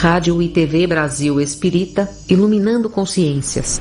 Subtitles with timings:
[0.00, 3.78] Rádio e TV Brasil Espírita, iluminando consciências.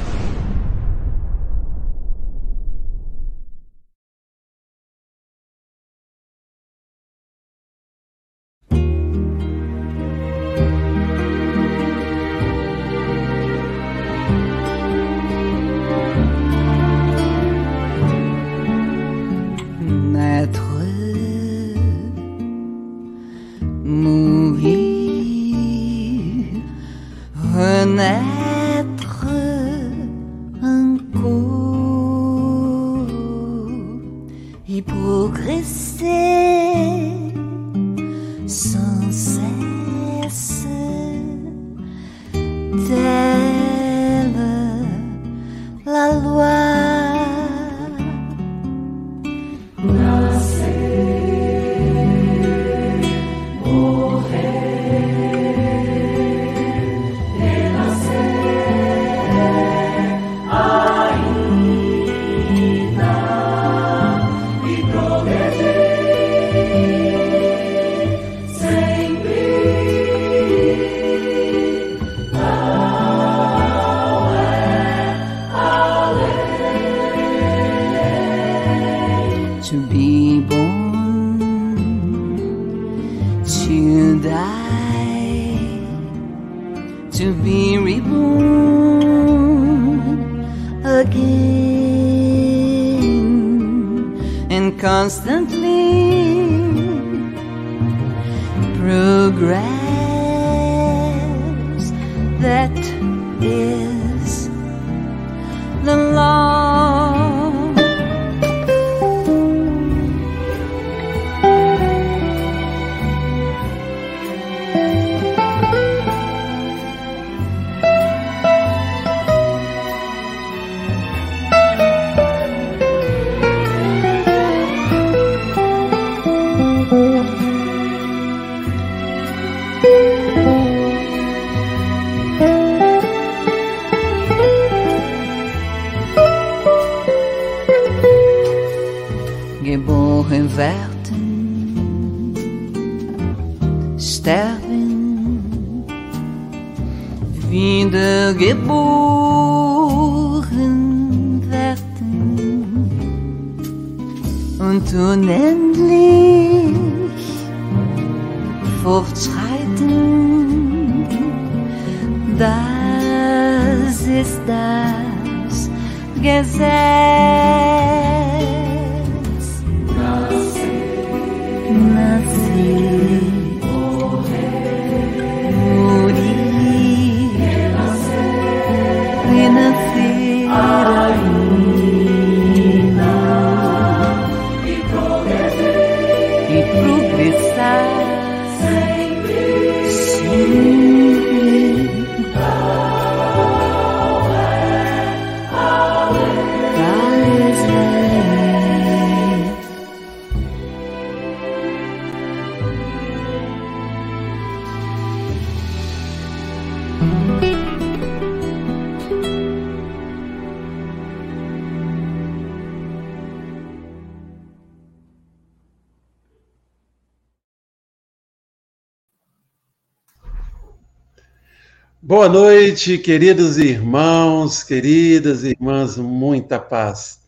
[222.01, 227.19] Boa noite, queridos irmãos, queridas irmãs, muita paz.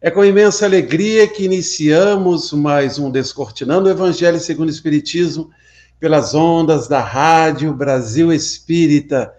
[0.00, 5.50] É com imensa alegria que iniciamos mais um Descortinando o Evangelho segundo o Espiritismo
[5.98, 9.34] pelas ondas da Rádio Brasil Espírita,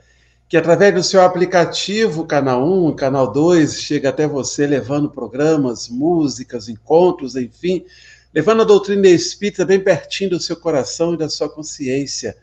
[0.50, 6.68] que através do seu aplicativo, Canal 1, Canal 2, chega até você levando programas, músicas,
[6.68, 7.86] encontros, enfim,
[8.34, 12.36] levando a doutrina espírita bem pertinho do seu coração e da sua consciência,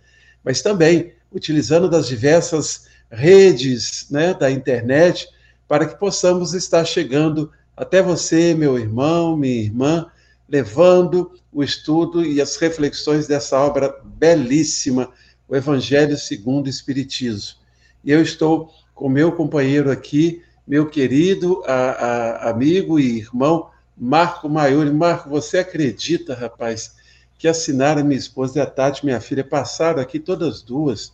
[0.43, 5.29] mas também utilizando das diversas redes né, da internet,
[5.67, 10.07] para que possamos estar chegando até você, meu irmão, minha irmã,
[10.49, 15.11] levando o estudo e as reflexões dessa obra belíssima,
[15.49, 17.59] o Evangelho segundo o Espiritismo.
[18.05, 24.49] E eu estou com meu companheiro aqui, meu querido a, a, amigo e irmão Marco
[24.49, 24.91] Maiuri.
[24.93, 26.95] Marco, você acredita, rapaz,
[27.39, 31.13] que assinaram minha esposa e a Tati, minha filha, passaram aqui todas duas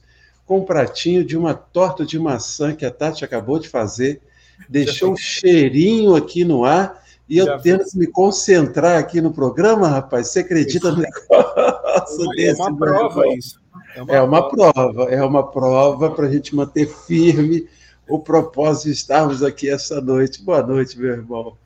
[0.50, 4.20] com um pratinho de uma torta de maçã que a Tati acabou de fazer,
[4.68, 10.26] deixou um cheirinho aqui no ar, e eu tento me concentrar aqui no programa, rapaz.
[10.26, 12.60] Você acredita no negócio é desse?
[12.60, 13.60] É uma prova isso.
[13.94, 14.72] É uma, é uma prova.
[14.72, 17.68] prova, é uma prova para a gente manter firme
[18.08, 20.42] o propósito de estarmos aqui essa noite.
[20.42, 21.56] Boa noite, meu irmão.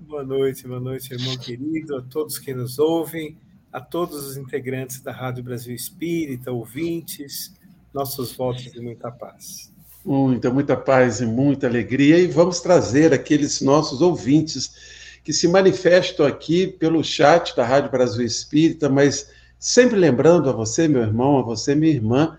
[0.00, 3.36] Boa noite, boa noite, irmão querido, a todos que nos ouvem,
[3.70, 7.59] a todos os integrantes da Rádio Brasil Espírita, ouvintes,
[7.92, 9.72] nossos votos de muita paz.
[10.04, 12.18] Muita, muita paz e muita alegria.
[12.18, 18.24] E vamos trazer aqueles nossos ouvintes que se manifestam aqui pelo chat da Rádio Brasil
[18.24, 22.38] Espírita, mas sempre lembrando a você, meu irmão, a você, minha irmã,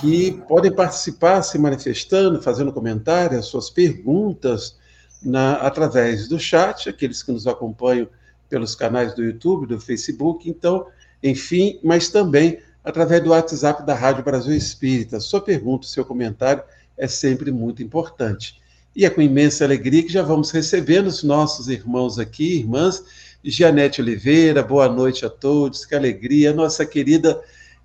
[0.00, 4.76] que podem participar se manifestando, fazendo comentários, suas perguntas
[5.22, 8.06] na, através do chat, aqueles que nos acompanham
[8.48, 10.86] pelos canais do YouTube, do Facebook, então,
[11.22, 15.20] enfim, mas também através do WhatsApp da Rádio Brasil Espírita.
[15.20, 16.62] Sua pergunta, seu comentário
[16.96, 18.60] é sempre muito importante.
[18.94, 23.04] E é com imensa alegria que já vamos recebendo os nossos irmãos aqui, irmãs.
[23.42, 26.52] Janete Oliveira, boa noite a todos, que alegria.
[26.52, 27.40] Nossa querida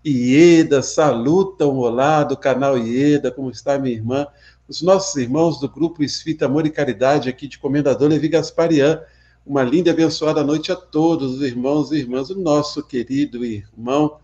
[0.06, 4.28] Ieda, saluta um olá do canal Ieda, como está minha irmã?
[4.68, 9.02] Os nossos irmãos do grupo Espírita Amor e Caridade, aqui de Comendador Levi Gasparian.
[9.46, 12.30] Uma linda e abençoada noite a todos os irmãos e irmãs.
[12.32, 14.18] O nosso querido irmão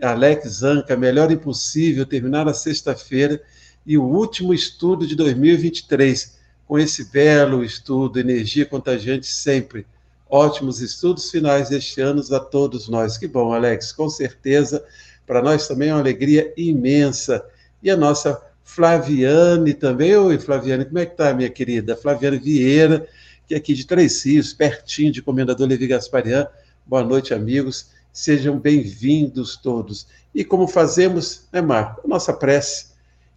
[0.00, 3.40] Alex Zanca, melhor impossível terminar a sexta-feira
[3.86, 9.86] e o último estudo de 2023, com esse belo estudo, energia contagiante sempre.
[10.28, 13.16] Ótimos estudos finais deste ano a todos nós.
[13.16, 14.84] Que bom, Alex, com certeza
[15.26, 17.44] para nós também é uma alegria imensa.
[17.82, 20.16] E a nossa Flaviane também.
[20.16, 21.96] Oi, Flaviane, como é que está, minha querida?
[21.96, 23.06] Flaviane Vieira,
[23.46, 26.46] que é aqui de Três Rios, pertinho de Comendador Levi Gasparian.
[26.86, 27.90] Boa noite, amigos.
[28.16, 30.06] Sejam bem-vindos todos.
[30.34, 32.00] E como fazemos, né, Marco?
[32.02, 32.86] A nossa prece,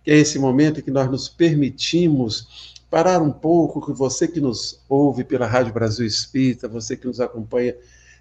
[0.06, 4.80] que é esse momento que nós nos permitimos parar um pouco, que você que nos
[4.88, 7.76] ouve pela Rádio Brasil Espírita, você que nos acompanha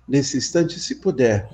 [0.08, 1.49] nesse instante, se puder,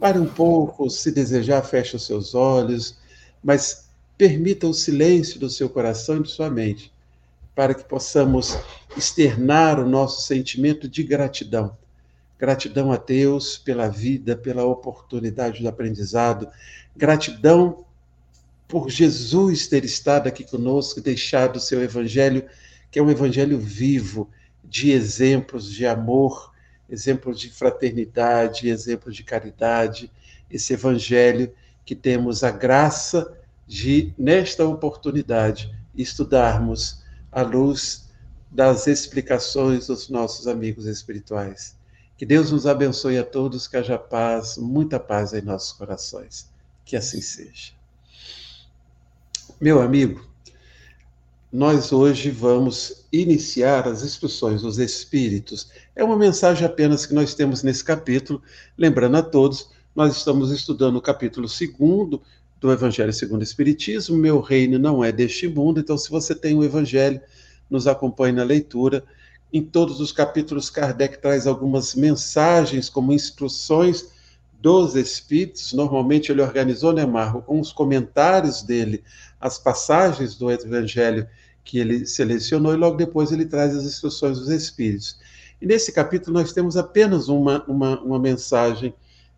[0.00, 2.98] Pare um pouco, se desejar, feche os seus olhos,
[3.40, 6.92] mas permita o silêncio do seu coração e de sua mente,
[7.54, 8.58] para que possamos
[8.96, 11.76] externar o nosso sentimento de gratidão.
[12.38, 16.48] Gratidão a Deus pela vida, pela oportunidade do aprendizado,
[16.96, 17.84] gratidão
[18.68, 22.44] por Jesus ter estado aqui conosco, deixado o seu evangelho,
[22.90, 24.30] que é um evangelho vivo,
[24.62, 26.52] de exemplos de amor,
[26.88, 30.12] exemplos de fraternidade, exemplos de caridade,
[30.50, 31.52] esse evangelho
[31.84, 33.34] que temos a graça
[33.66, 37.02] de, nesta oportunidade, estudarmos
[37.32, 38.08] à luz
[38.50, 41.77] das explicações dos nossos amigos espirituais.
[42.18, 46.50] Que Deus nos abençoe a todos, que haja paz, muita paz em nossos corações.
[46.84, 47.72] Que assim seja.
[49.60, 50.28] Meu amigo,
[51.52, 55.70] nós hoje vamos iniciar as instruções dos Espíritos.
[55.94, 58.42] É uma mensagem apenas que nós temos nesse capítulo.
[58.76, 62.20] Lembrando a todos, nós estamos estudando o capítulo 2
[62.60, 64.16] do Evangelho segundo o Espiritismo.
[64.16, 67.20] Meu reino não é deste mundo, então, se você tem o Evangelho,
[67.70, 69.04] nos acompanhe na leitura.
[69.52, 74.08] Em todos os capítulos, Kardec traz algumas mensagens como instruções
[74.60, 75.72] dos Espíritos.
[75.72, 79.02] Normalmente, ele organizou, né, Marco, com os comentários dele,
[79.40, 81.26] as passagens do Evangelho
[81.64, 85.18] que ele selecionou, e logo depois ele traz as instruções dos Espíritos.
[85.60, 88.94] E nesse capítulo nós temos apenas uma, uma, uma mensagem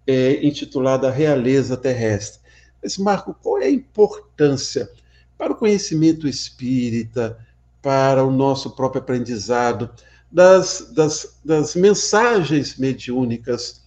[0.06, 2.40] é, intitulada Realeza Terrestre.
[2.82, 4.90] Mas, Marco, qual é a importância
[5.37, 7.38] para o conhecimento espírita,
[7.82, 9.90] para o nosso próprio aprendizado,
[10.30, 13.82] das, das, das mensagens mediúnicas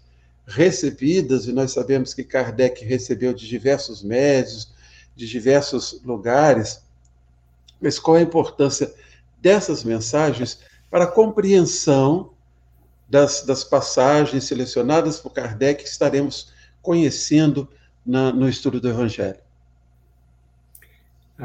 [0.46, 4.74] recebidas, e nós sabemos que Kardec recebeu de diversos médios,
[5.16, 6.82] de diversos lugares,
[7.80, 8.94] mas qual a importância
[9.42, 10.60] dessas mensagens
[10.90, 12.34] para a compreensão
[13.10, 17.70] das, das passagens selecionadas por Kardec que estaremos conhecendo
[18.06, 19.43] na, no estudo do Evangelho?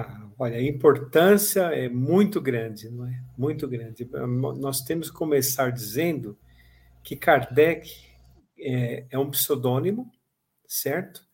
[0.00, 3.22] Ah, olha, a importância é muito grande, não é?
[3.36, 4.08] Muito grande.
[4.58, 6.38] Nós temos que começar dizendo
[7.02, 7.90] que Kardec
[8.58, 10.10] é, é um pseudônimo,
[10.66, 11.26] certo?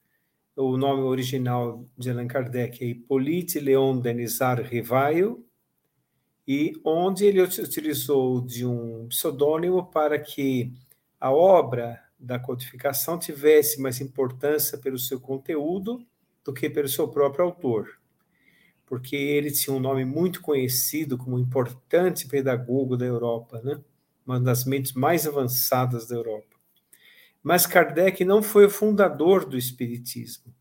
[0.56, 5.44] o nome original de Allan Kardec é Hippolyte Léon Denisard Rivail,
[6.46, 10.72] e onde ele utilizou de um pseudônimo para que
[11.18, 16.06] a obra da codificação tivesse mais importância pelo seu conteúdo
[16.44, 17.98] do que pelo seu próprio autor.
[18.86, 23.80] Porque ele tinha um nome muito conhecido como importante pedagogo da Europa, né?
[24.26, 26.56] uma das mentes mais avançadas da Europa.
[27.42, 30.54] Mas Kardec não foi o fundador do Espiritismo.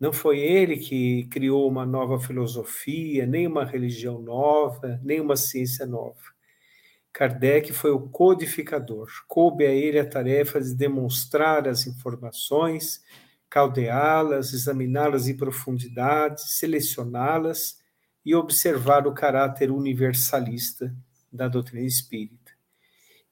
[0.00, 5.86] Não foi ele que criou uma nova filosofia, nem uma religião nova, nem uma ciência
[5.86, 6.38] nova.
[7.12, 9.08] Kardec foi o codificador.
[9.26, 13.02] Coube a ele a tarefa de demonstrar as informações
[13.50, 17.78] caldeá-las, examiná-las em profundidade, selecioná-las
[18.24, 20.94] e observar o caráter universalista
[21.32, 22.52] da doutrina espírita.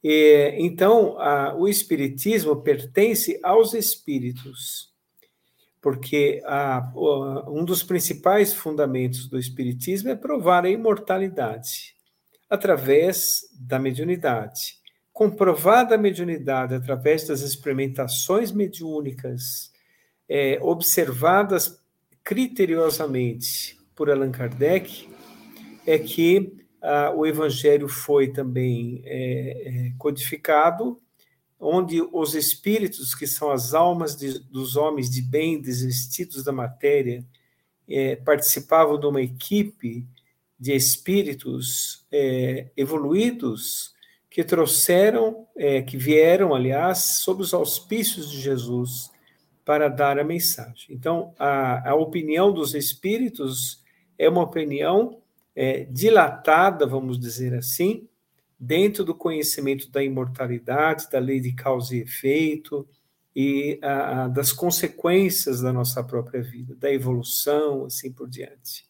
[0.02, 4.94] E, então, a, o Espiritismo pertence aos espíritos,
[5.82, 6.92] porque a,
[7.48, 11.94] um dos principais fundamentos do Espiritismo é provar a imortalidade
[12.48, 14.78] através da mediunidade.
[15.12, 19.72] Comprovada a mediunidade através das experimentações mediúnicas
[20.28, 21.80] é, observadas
[22.22, 25.08] criteriosamente por Allan Kardec,
[25.86, 26.52] é que
[26.82, 31.00] ah, o Evangelho foi também é, é, codificado,
[31.58, 37.24] onde os espíritos, que são as almas de, dos homens de bem desvestidos da matéria,
[37.88, 40.06] é, participavam de uma equipe
[40.58, 43.94] de espíritos é, evoluídos
[44.28, 49.10] que trouxeram, é, que vieram, aliás, sob os auspícios de Jesus
[49.66, 50.94] para dar a mensagem.
[50.94, 53.82] Então, a, a opinião dos espíritos
[54.16, 55.20] é uma opinião
[55.56, 58.08] é, dilatada, vamos dizer assim,
[58.56, 62.88] dentro do conhecimento da imortalidade, da lei de causa e efeito
[63.34, 68.86] e a, a, das consequências da nossa própria vida, da evolução, assim por diante.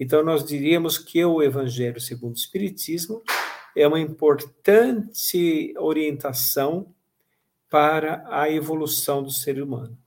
[0.00, 3.22] Então, nós diríamos que o Evangelho segundo o Espiritismo
[3.76, 6.94] é uma importante orientação
[7.68, 10.05] para a evolução do ser humano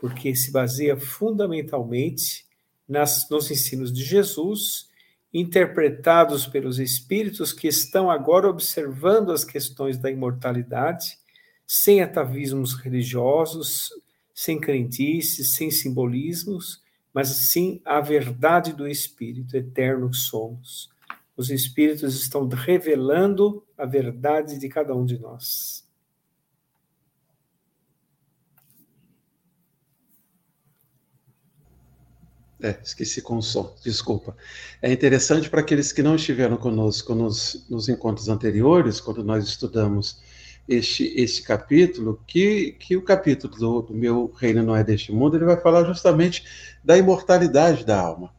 [0.00, 2.46] porque se baseia fundamentalmente
[2.88, 4.88] nas, nos ensinos de Jesus,
[5.32, 11.18] interpretados pelos espíritos que estão agora observando as questões da imortalidade,
[11.66, 13.90] sem atavismos religiosos,
[14.34, 20.88] sem crentices, sem simbolismos, mas sim a verdade do Espírito eterno que somos.
[21.36, 25.86] Os Espíritos estão revelando a verdade de cada um de nós.
[32.62, 34.36] É, esqueci com o som, desculpa.
[34.82, 40.18] É interessante para aqueles que não estiveram conosco nos, nos encontros anteriores, quando nós estudamos
[40.68, 45.36] este, este capítulo, que, que o capítulo do, do Meu Reino Não É Deste Mundo,
[45.36, 46.44] ele vai falar justamente
[46.84, 48.30] da imortalidade da alma.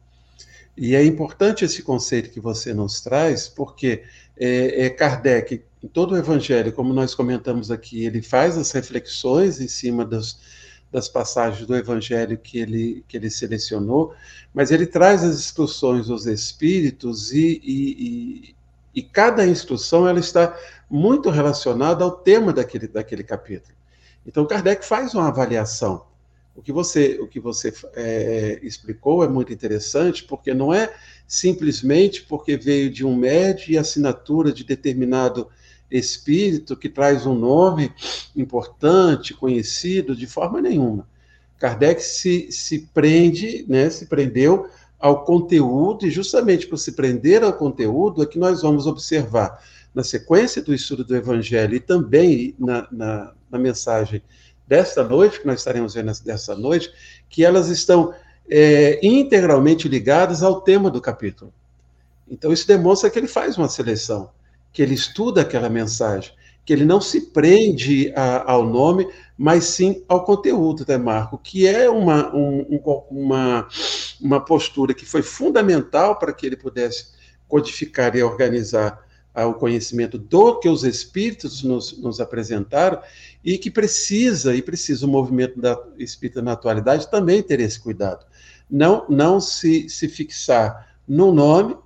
[0.76, 4.04] E é importante esse conceito que você nos traz, porque
[4.38, 9.60] é, é Kardec, em todo o Evangelho, como nós comentamos aqui, ele faz as reflexões
[9.60, 10.61] em cima dos
[10.92, 14.14] das passagens do Evangelho que ele, que ele selecionou,
[14.52, 18.56] mas ele traz as instruções dos Espíritos e, e, e,
[18.96, 20.54] e cada instrução ela está
[20.90, 23.74] muito relacionada ao tema daquele, daquele capítulo.
[24.26, 26.04] Então, Kardec faz uma avaliação.
[26.54, 30.94] O que você, o que você é, explicou é muito interessante, porque não é
[31.26, 35.48] simplesmente porque veio de um médio e assinatura de determinado
[35.98, 37.92] espírito que traz um nome
[38.34, 41.06] importante, conhecido, de forma nenhuma.
[41.58, 44.68] Kardec se, se prende, né, se prendeu
[44.98, 49.62] ao conteúdo, e justamente por se prender ao conteúdo é que nós vamos observar
[49.94, 54.22] na sequência do estudo do Evangelho e também na, na, na mensagem
[54.66, 56.92] desta noite, que nós estaremos vendo dessa noite,
[57.28, 58.14] que elas estão
[58.48, 61.52] é, integralmente ligadas ao tema do capítulo.
[62.28, 64.30] Então, isso demonstra que ele faz uma seleção
[64.72, 66.32] que ele estuda aquela mensagem,
[66.64, 71.38] que ele não se prende a, ao nome, mas sim ao conteúdo, né, Marco?
[71.38, 73.68] Que é uma, um, uma,
[74.20, 77.12] uma postura que foi fundamental para que ele pudesse
[77.48, 83.00] codificar e organizar ah, o conhecimento do que os espíritos nos, nos apresentaram
[83.42, 88.24] e que precisa, e precisa o movimento da espírita na atualidade também ter esse cuidado.
[88.70, 91.76] Não, não se, se fixar no nome,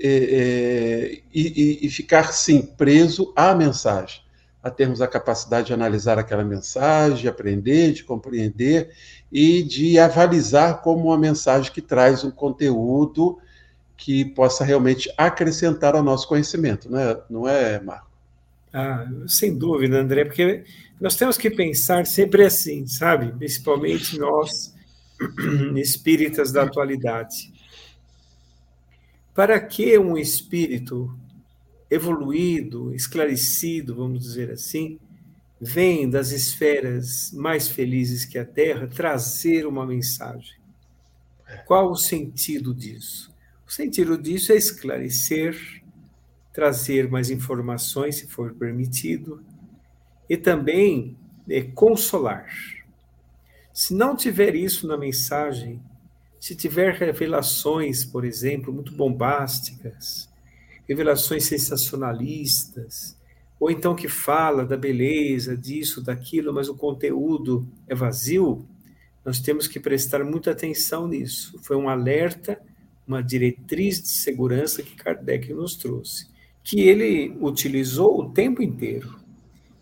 [0.00, 4.20] é, é, e, e, ficar, sim, preso à mensagem,
[4.62, 8.90] a termos a capacidade de analisar aquela mensagem, de aprender, de compreender
[9.30, 13.38] e de avalizar como uma mensagem que traz um conteúdo
[13.96, 18.06] que possa realmente acrescentar ao nosso conhecimento, não é, não é Marco?
[18.72, 20.64] Ah, sem dúvida, André, porque
[21.00, 23.32] nós temos que pensar sempre assim, sabe?
[23.32, 24.74] Principalmente nós,
[25.76, 27.55] espíritas da atualidade.
[29.36, 31.14] Para que um espírito
[31.90, 34.98] evoluído, esclarecido, vamos dizer assim,
[35.60, 40.56] vem das esferas mais felizes que a Terra trazer uma mensagem?
[41.66, 43.30] Qual o sentido disso?
[43.66, 45.82] O sentido disso é esclarecer,
[46.50, 49.44] trazer mais informações, se for permitido,
[50.30, 51.14] e também
[51.46, 52.48] é, consolar.
[53.70, 55.78] Se não tiver isso na mensagem,
[56.46, 60.30] se tiver revelações, por exemplo, muito bombásticas,
[60.88, 63.16] revelações sensacionalistas,
[63.58, 68.64] ou então que fala da beleza disso, daquilo, mas o conteúdo é vazio,
[69.24, 71.58] Nós temos que prestar muita atenção nisso.
[71.64, 72.60] Foi um alerta,
[73.04, 76.28] uma diretriz de segurança que Kardec nos trouxe,
[76.62, 79.18] que ele utilizou o tempo inteiro.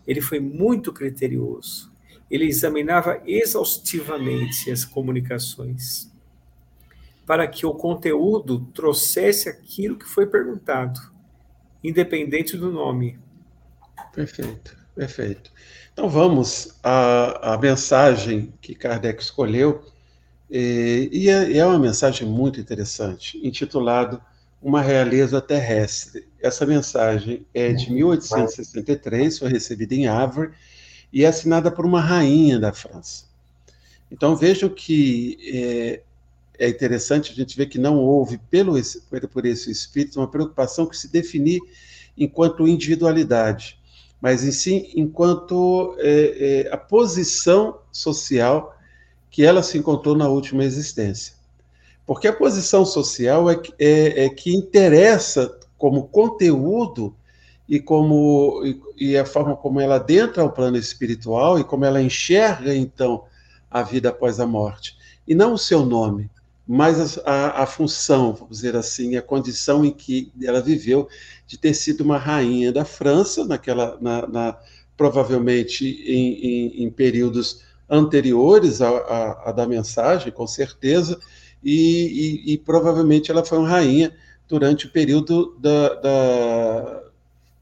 [0.07, 1.91] Ele foi muito criterioso.
[2.27, 6.14] Ele examinava exaustivamente as comunicações
[7.25, 10.99] para que o conteúdo trouxesse aquilo que foi perguntado,
[11.83, 13.19] independente do nome.
[14.13, 15.51] Perfeito, perfeito.
[15.91, 19.83] Então vamos à, à mensagem que Kardec escolheu,
[20.49, 24.21] e, é, é uma mensagem muito interessante, intitulado
[24.61, 26.27] Uma Realeza Terrestre.
[26.39, 30.51] Essa mensagem é de 1863, foi recebida em Havre
[31.11, 33.25] e é assinada por uma rainha da França.
[34.11, 36.01] Então vejam que é,
[36.59, 38.73] é interessante a gente ver que não houve, pelo,
[39.31, 41.61] por esse espírito, uma preocupação que se definir
[42.17, 43.79] enquanto individualidade,
[44.21, 48.75] mas em si enquanto é, é, a posição social
[49.29, 51.33] que ela se encontrou na última existência.
[52.05, 57.13] Porque a posição social é, é, é que interessa como conteúdo
[57.67, 62.01] e como e, e, a forma como ela adentra ao plano espiritual e como ela
[62.01, 63.23] enxerga então
[63.69, 64.95] a vida após a morte
[65.27, 66.29] e não o seu nome
[66.67, 71.07] mas a, a, função, vamos dizer assim, a condição em que ela viveu
[71.45, 74.57] de ter sido uma rainha da França, naquela, na, na
[74.97, 81.19] provavelmente em, em, em, períodos anteriores à, da mensagem, com certeza,
[81.63, 84.15] e, e, e, provavelmente ela foi uma rainha
[84.47, 87.03] durante o período da, da,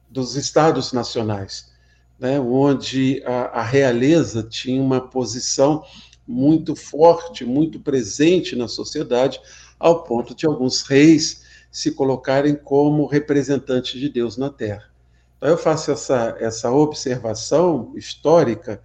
[0.09, 1.71] dos Estados Nacionais,
[2.19, 5.83] né, onde a, a realeza tinha uma posição
[6.27, 9.39] muito forte, muito presente na sociedade,
[9.79, 14.89] ao ponto de alguns reis se colocarem como representantes de Deus na Terra.
[15.37, 18.81] Então, eu faço essa, essa observação histórica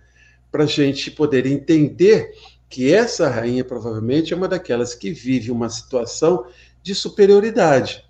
[0.51, 2.33] para a gente poder entender
[2.69, 6.47] que essa rainha provavelmente é uma daquelas que vive uma situação
[6.83, 8.05] de superioridade,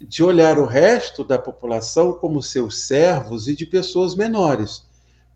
[0.00, 4.88] de olhar o resto da população como seus servos e de pessoas menores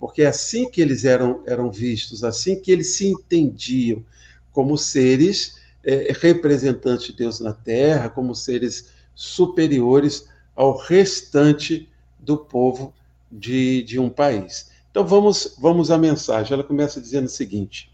[0.05, 4.05] porque é assim que eles eram, eram vistos, assim que eles se entendiam
[4.53, 11.89] como seres é, representantes de Deus na Terra, como seres superiores ao restante
[12.19, 12.93] do povo
[13.33, 14.71] de, de um país.
[14.91, 16.53] Então vamos, vamos à mensagem.
[16.53, 17.91] Ela começa dizendo o seguinte: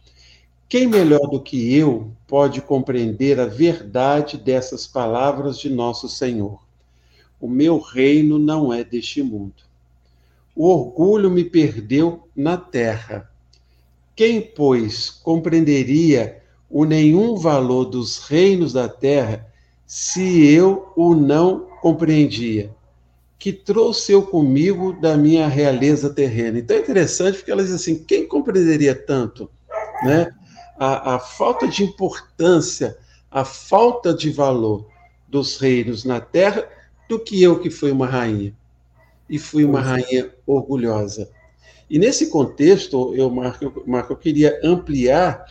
[0.68, 6.60] quem melhor do que eu pode compreender a verdade dessas palavras de nosso Senhor?
[7.40, 9.69] O meu reino não é deste mundo.
[10.54, 13.30] O orgulho me perdeu na terra.
[14.14, 19.46] Quem, pois, compreenderia o nenhum valor dos reinos da terra
[19.86, 22.74] se eu o não compreendia?
[23.38, 26.58] Que trouxe eu comigo da minha realeza terrena.
[26.58, 29.50] Então é interessante porque ela diz assim: quem compreenderia tanto?
[30.02, 30.30] Né?
[30.78, 32.98] A, a falta de importância,
[33.30, 34.86] a falta de valor
[35.28, 36.68] dos reinos na terra
[37.08, 38.54] do que eu que fui uma rainha
[39.30, 41.30] e fui uma rainha orgulhosa.
[41.88, 45.44] E nesse contexto, eu, Marco, Marco, eu queria ampliar,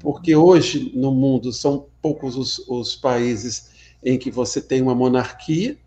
[0.00, 3.70] porque hoje no mundo são poucos os, os países
[4.02, 5.78] em que você tem uma monarquia,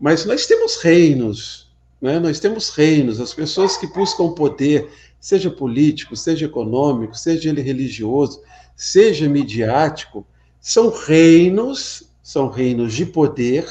[0.00, 2.18] mas nós temos reinos, né?
[2.18, 4.88] nós temos reinos, as pessoas que buscam poder,
[5.20, 8.42] seja político, seja econômico, seja ele religioso,
[8.76, 10.26] seja midiático,
[10.60, 13.66] são reinos, são reinos de poder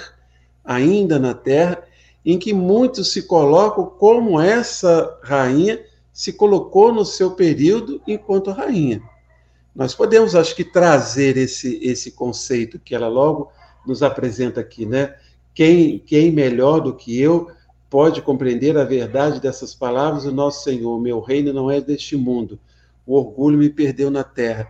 [0.64, 1.84] ainda na Terra
[2.26, 9.02] em que muitos se colocam como essa rainha se colocou no seu período enquanto rainha.
[9.76, 13.52] Nós podemos, acho que, trazer esse, esse conceito que ela logo
[13.86, 15.16] nos apresenta aqui, né?
[15.54, 17.50] Quem, quem melhor do que eu
[17.90, 20.26] pode compreender a verdade dessas palavras?
[20.26, 22.60] O nosso Senhor, meu reino não é deste mundo.
[23.06, 24.68] O orgulho me perdeu na terra.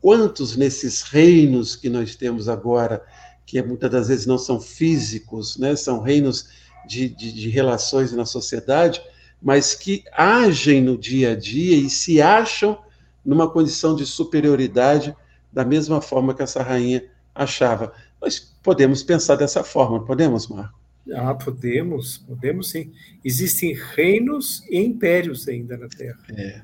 [0.00, 3.04] Quantos nesses reinos que nós temos agora,
[3.46, 5.76] que muitas das vezes não são físicos, né?
[5.76, 6.48] São reinos
[6.86, 9.02] de, de, de relações na sociedade,
[9.42, 12.78] mas que agem no dia a dia e se acham
[13.24, 15.14] numa condição de superioridade
[15.52, 17.92] da mesma forma que essa rainha achava.
[18.20, 20.78] Nós podemos pensar dessa forma, podemos, Marco?
[21.14, 22.92] Ah, podemos, podemos sim.
[23.24, 26.20] Existem reinos e impérios ainda na Terra.
[26.36, 26.62] É,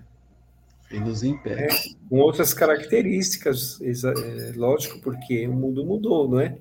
[0.88, 1.74] reinos e impérios.
[1.74, 6.58] É, com outras características, é, lógico, porque o mundo mudou, não é?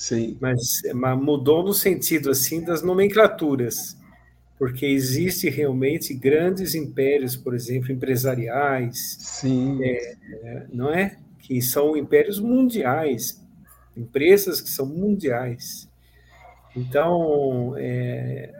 [0.00, 0.38] Sim.
[0.40, 3.98] Mas, mas mudou no sentido assim das nomenclaturas,
[4.58, 9.78] porque existe realmente grandes impérios, por exemplo, empresariais, Sim.
[9.84, 10.16] É,
[10.72, 11.18] não é?
[11.38, 13.44] Que são impérios mundiais,
[13.94, 15.86] empresas que são mundiais.
[16.74, 18.54] Então, é,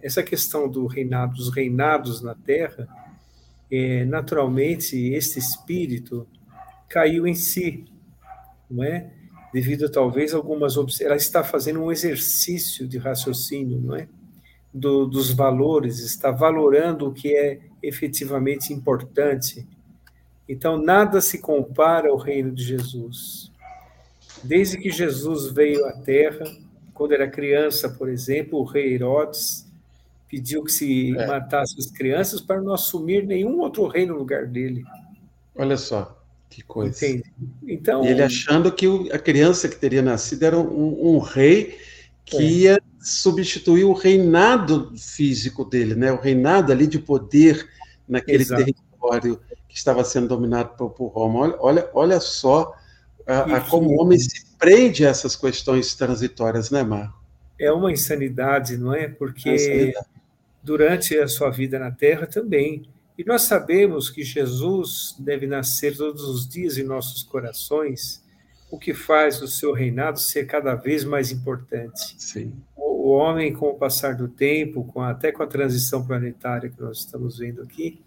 [0.00, 2.88] essa questão do reinado, dos reinados na Terra,
[3.70, 6.26] é, naturalmente, este espírito
[6.88, 7.84] caiu em si,
[8.70, 9.20] não é?
[9.52, 14.08] Devido talvez algumas ela está fazendo um exercício de raciocínio, não é?
[14.72, 19.66] Do, dos valores, está valorando o que é efetivamente importante.
[20.48, 23.52] Então, nada se compara ao reino de Jesus.
[24.42, 26.44] Desde que Jesus veio à Terra,
[26.94, 29.70] quando era criança, por exemplo, o rei Herodes
[30.28, 31.26] pediu que se é.
[31.26, 34.82] matasse as crianças para não assumir nenhum outro rei no lugar dele.
[35.54, 36.21] Olha só,
[36.52, 37.04] que coisa.
[37.04, 37.32] Entende?
[37.66, 41.78] Então, e ele achando que a criança que teria nascido era um, um rei
[42.24, 42.42] que é.
[42.42, 46.12] ia substituir o reinado físico dele, né?
[46.12, 47.68] o reinado ali de poder
[48.06, 48.64] naquele Exato.
[48.64, 51.40] território que estava sendo dominado por, por Roma.
[51.40, 52.74] Olha, olha, olha só
[53.26, 57.12] a, a como o homem se prende a essas questões transitórias, né, Mar?
[57.58, 59.08] É uma insanidade, não é?
[59.08, 59.92] Porque é
[60.62, 62.82] durante a sua vida na Terra também.
[63.16, 68.22] E nós sabemos que Jesus deve nascer todos os dias em nossos corações,
[68.70, 72.14] o que faz o seu reinado ser cada vez mais importante.
[72.18, 72.54] Sim.
[72.74, 76.98] O, homem, com o passar do tempo, com até com a transição planetária que nós
[77.00, 78.00] estamos vendo aqui,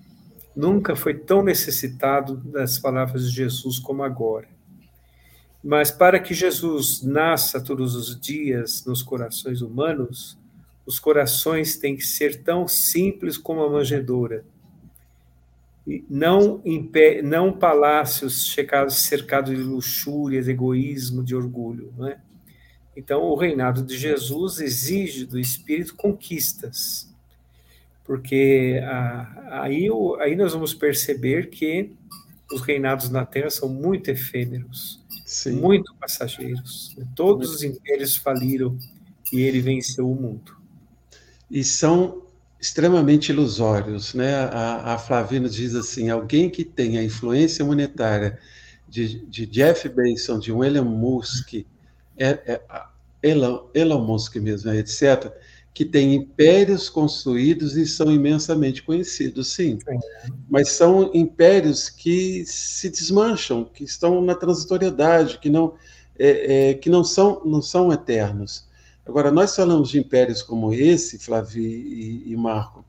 [0.55, 4.47] nunca foi tão necessitado das palavras de Jesus como agora.
[5.63, 10.37] Mas para que Jesus nasça todos os dias nos corações humanos,
[10.85, 14.45] os corações têm que ser tão simples como a manjedoura.
[16.09, 16.63] Não,
[17.23, 19.09] não palácios cercados
[19.45, 21.93] de luxúrias, egoísmo, de orgulho.
[21.97, 22.19] Não é?
[22.97, 27.13] Então, o reinado de Jesus exige do Espírito conquistas,
[28.03, 29.87] porque ah, aí,
[30.19, 31.91] aí nós vamos perceber que
[32.51, 35.59] os reinados na Terra são muito efêmeros, Sim.
[35.59, 36.95] muito passageiros.
[37.15, 38.77] Todos os impérios faliram
[39.31, 40.55] e ele venceu o mundo
[41.49, 42.24] e são
[42.65, 44.13] extremamente ilusórios.
[44.13, 44.33] Né?
[44.35, 48.39] A, a Flavina diz assim: alguém que tem a influência monetária
[48.89, 51.53] de, de Jeff Bezos, de Elon Musk,
[52.17, 52.61] é, é,
[53.21, 55.31] Elon, Elon Musk mesmo, etc.,
[55.73, 59.77] que tem impérios construídos e são imensamente conhecidos, sim.
[60.49, 65.73] Mas são impérios que se desmancham, que estão na transitoriedade, que não,
[66.17, 68.64] é, é, que não, são, não são eternos.
[69.05, 72.83] Agora, nós falamos de impérios como esse, Flávio e, e Marco,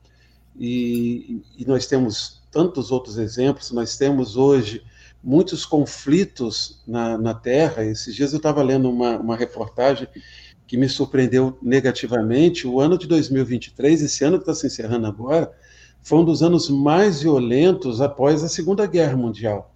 [0.59, 4.83] e, e, nós temos tantos outros exemplos, nós temos hoje
[5.23, 7.85] muitos conflitos na, na Terra.
[7.85, 10.07] Esses dias eu estava lendo uma, uma reportagem
[10.65, 12.67] que me surpreendeu negativamente.
[12.67, 15.51] O ano de 2023, esse ano que está se encerrando agora,
[16.01, 19.75] foi um dos anos mais violentos após a Segunda Guerra Mundial.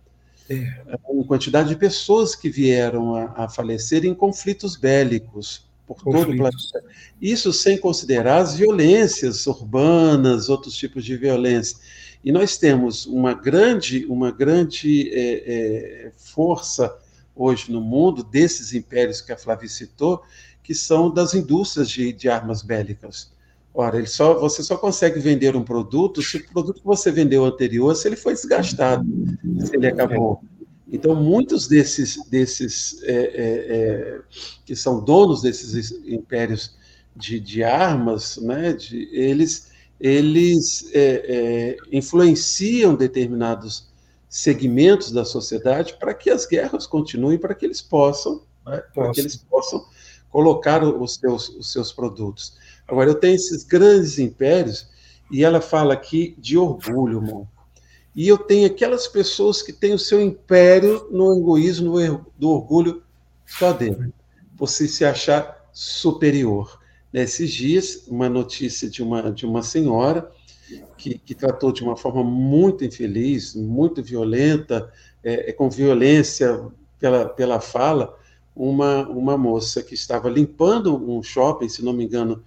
[0.50, 0.82] É.
[1.14, 6.38] Em quantidade de pessoas que vieram a, a falecer em conflitos bélicos por todo o
[6.38, 6.84] planeta.
[7.22, 11.78] Isso sem considerar as violências urbanas, outros tipos de violência.
[12.24, 16.96] E nós temos uma grande, uma grande é, é, força
[17.36, 20.22] hoje no mundo desses impérios que a Flávia citou,
[20.64, 23.32] que são das indústrias de, de armas bélicas.
[23.74, 27.46] Ora, ele só, você só consegue vender um produto se o produto que você vendeu
[27.46, 29.06] anterior, se ele foi desgastado,
[29.66, 30.44] se ele acabou.
[30.92, 34.22] Então, muitos desses, desses é, é, é,
[34.66, 36.76] que são donos desses impérios
[37.16, 43.90] de, de armas, né, de, eles, eles é, é, influenciam determinados
[44.28, 49.22] segmentos da sociedade para que as guerras continuem, para que eles possam, né, para que
[49.22, 49.86] eles possam
[50.30, 52.58] colocar os seus, os seus produtos.
[52.86, 54.90] Agora, eu tenho esses grandes impérios,
[55.32, 57.48] e ela fala aqui de orgulho, irmão
[58.16, 61.96] e eu tenho aquelas pessoas que têm o seu império no egoísmo,
[62.40, 63.04] no orgulho
[63.46, 64.14] só dele,
[64.56, 66.80] você se achar superior.
[67.12, 70.32] Nesses dias, uma notícia de uma, de uma senhora
[70.98, 74.92] que, que tratou de uma forma muito infeliz, muito violenta,
[75.24, 76.66] é, é, com violência
[77.00, 78.18] pela, pela fala,
[78.56, 82.44] uma, uma moça que estava limpando um shopping, se não me engano,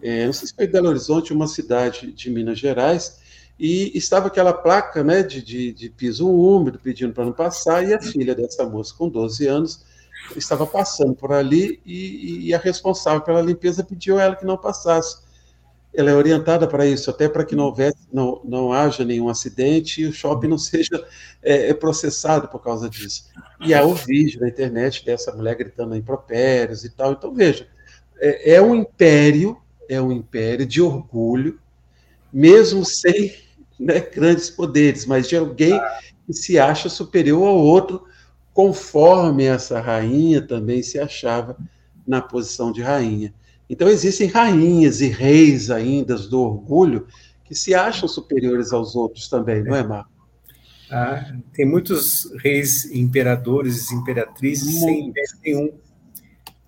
[0.00, 3.18] é, não sei se foi Belo Horizonte, uma cidade de Minas Gerais,
[3.58, 7.92] e estava aquela placa né, de, de, de piso úmido pedindo para não passar, e
[7.92, 9.84] a filha dessa moça, com 12 anos,
[10.36, 14.56] estava passando por ali e, e, a responsável pela limpeza pediu a ela que não
[14.56, 15.26] passasse.
[15.92, 20.02] Ela é orientada para isso, até para que não, houvesse, não, não haja nenhum acidente
[20.02, 21.04] e o shopping não seja
[21.42, 23.24] é, é processado por causa disso.
[23.60, 27.12] E há o vídeo na internet dessa mulher gritando impropérios e tal.
[27.12, 27.66] Então, veja,
[28.20, 29.56] é, é um império,
[29.88, 31.58] é um império de orgulho,
[32.32, 33.34] mesmo sem
[33.78, 35.80] né, grandes poderes, mas de alguém
[36.26, 38.04] que se acha superior ao outro,
[38.52, 41.56] conforme essa rainha também se achava
[42.06, 43.32] na posição de rainha.
[43.70, 47.06] Então, existem rainhas e reis ainda do orgulho
[47.44, 50.10] que se acham superiores aos outros também, não é, Marco?
[50.90, 55.12] Ah, tem muitos reis, imperadores, imperatrizes sem
[55.44, 55.66] nenhum.
[55.66, 55.72] Né?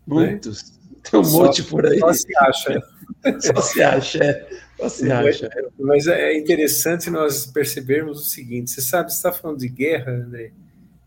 [0.07, 0.63] Muitos.
[0.63, 0.79] Né?
[1.11, 1.99] Tem um só, monte por aí.
[1.99, 2.83] Só se acha.
[3.41, 4.49] só se acha, é.
[4.89, 5.51] Se acha.
[5.79, 10.53] Mas é interessante nós percebermos o seguinte: você sabe, você está falando de guerra, André?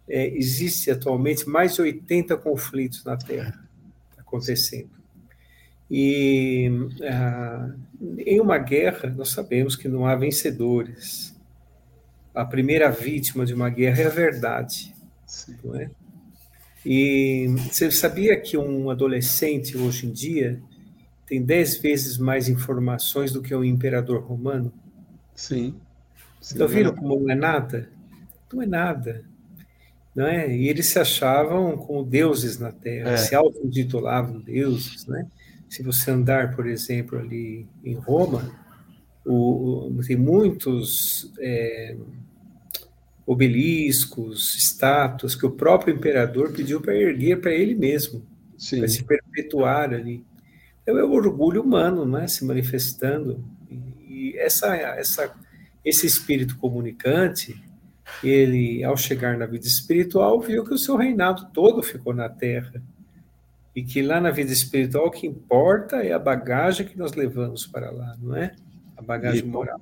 [0.08, 3.64] É, existe atualmente mais de 80 conflitos na Terra
[4.18, 4.90] acontecendo.
[5.90, 6.70] E
[7.04, 7.72] ah,
[8.18, 11.34] em uma guerra, nós sabemos que não há vencedores.
[12.34, 14.94] A primeira vítima de uma guerra é a verdade.
[15.64, 15.90] Não é?
[16.86, 20.62] E você sabia que um adolescente hoje em dia
[21.34, 24.72] tem dez vezes mais informações do que um imperador romano?
[25.34, 25.74] Sim.
[26.40, 27.90] Sim então, viram como não é nada?
[28.54, 29.26] Não é nada.
[30.16, 30.56] Não é?
[30.56, 33.18] E eles se achavam como deuses na Terra, é.
[33.18, 35.08] se auto-intitulavam deuses.
[35.08, 35.26] Né?
[35.68, 38.52] Se você andar, por exemplo, ali em Roma,
[39.26, 41.96] o, o, tem muitos é,
[43.26, 48.24] obeliscos, estátuas que o próprio imperador pediu para erguer para ele mesmo,
[48.78, 50.24] para se perpetuar ali.
[50.86, 53.44] É o orgulho humano, né, se manifestando.
[53.70, 55.34] E essa, essa,
[55.84, 57.62] esse espírito comunicante,
[58.24, 62.82] ele, ao chegar na vida espiritual, viu que o seu reinado todo ficou na Terra.
[63.76, 67.66] E que lá na vida espiritual o que importa é a bagagem que nós levamos
[67.66, 68.54] para lá, não é?
[68.96, 69.82] A bagagem e, moral.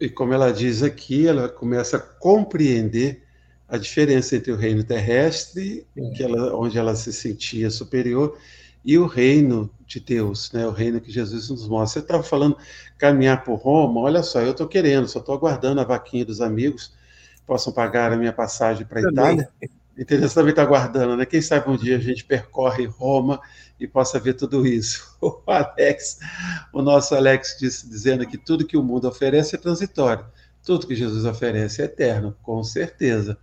[0.00, 3.22] E como ela diz aqui, ela começa a compreender
[3.68, 6.22] a diferença entre o reino terrestre, é.
[6.22, 8.36] ela, onde ela se sentia superior,
[8.84, 10.66] e o reino de Deus, né?
[10.66, 12.00] o reino que Jesus nos mostra.
[12.00, 12.56] Você estava falando
[12.96, 16.92] caminhar por Roma, olha só, eu estou querendo, só estou aguardando a vaquinha dos amigos,
[17.46, 19.48] possam pagar a minha passagem para Itália.
[19.98, 20.28] Entendeu?
[20.28, 21.26] Você também está aguardando, né?
[21.26, 23.40] Quem sabe um dia a gente percorre Roma
[23.78, 25.10] e possa ver tudo isso.
[25.20, 26.18] O Alex,
[26.72, 30.24] o nosso Alex disse, dizendo que tudo que o mundo oferece é transitório,
[30.64, 33.36] tudo que Jesus oferece é eterno, com certeza.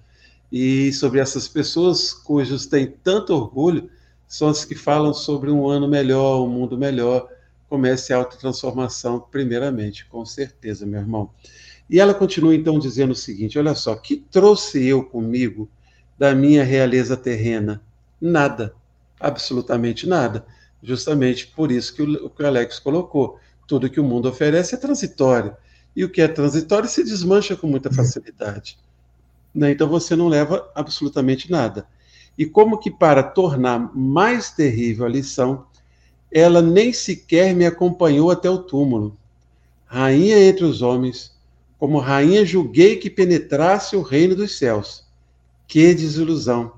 [0.51, 3.91] E sobre essas pessoas cujos têm tanto orgulho,
[4.27, 7.29] são as que falam sobre um ano melhor, um mundo melhor,
[7.69, 11.29] comece a autotransformação, primeiramente, com certeza, meu irmão.
[11.89, 15.69] E ela continua então dizendo o seguinte: olha só, que trouxe eu comigo
[16.17, 17.81] da minha realeza terrena?
[18.19, 18.75] Nada,
[19.19, 20.45] absolutamente nada.
[20.83, 23.39] Justamente por isso que o, que o Alex colocou.
[23.67, 25.55] Tudo que o mundo oferece é transitório.
[25.95, 28.77] E o que é transitório se desmancha com muita facilidade.
[29.53, 29.71] Né?
[29.71, 31.87] Então você não leva absolutamente nada.
[32.37, 35.65] E como que para tornar mais terrível a lição,
[36.31, 39.17] ela nem sequer me acompanhou até o túmulo.
[39.85, 41.31] Rainha entre os homens,
[41.79, 45.03] como rainha julguei que penetrasse o reino dos céus.
[45.67, 46.73] Que desilusão,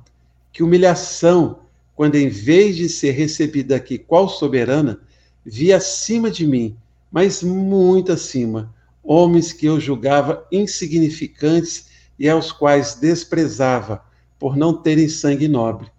[0.51, 1.59] que humilhação,
[1.95, 4.99] quando em vez de ser recebida aqui qual soberana,
[5.45, 6.75] vi acima de mim,
[7.11, 14.03] mas muito acima, homens que eu julgava insignificantes e aos quais desprezava,
[14.39, 15.91] por não terem sangue nobre.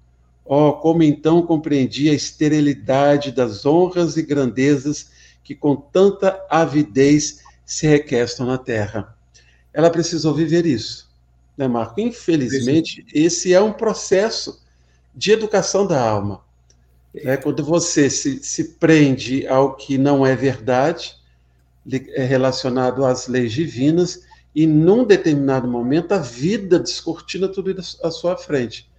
[0.45, 5.11] Oh, como então compreendi a esterilidade das honras e grandezas
[5.45, 9.17] que com tanta avidez se requestam na terra.
[9.73, 11.09] Ela precisou viver isso,
[11.57, 12.01] né, Marco?
[12.01, 14.61] Infelizmente, esse é um processo
[15.15, 16.43] de educação da alma.
[17.15, 21.17] É quando você se, se prende ao que não é verdade,
[22.15, 24.23] é relacionado às leis divinas,
[24.55, 28.91] e num determinado momento a vida descortina tudo à sua frente.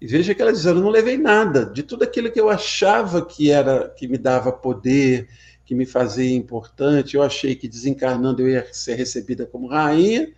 [0.00, 3.24] E veja que ela diz: Eu não levei nada de tudo aquilo que eu achava
[3.24, 5.28] que era que me dava poder,
[5.64, 7.14] que me fazia importante.
[7.14, 10.28] Eu achei que desencarnando eu ia ser recebida como rainha.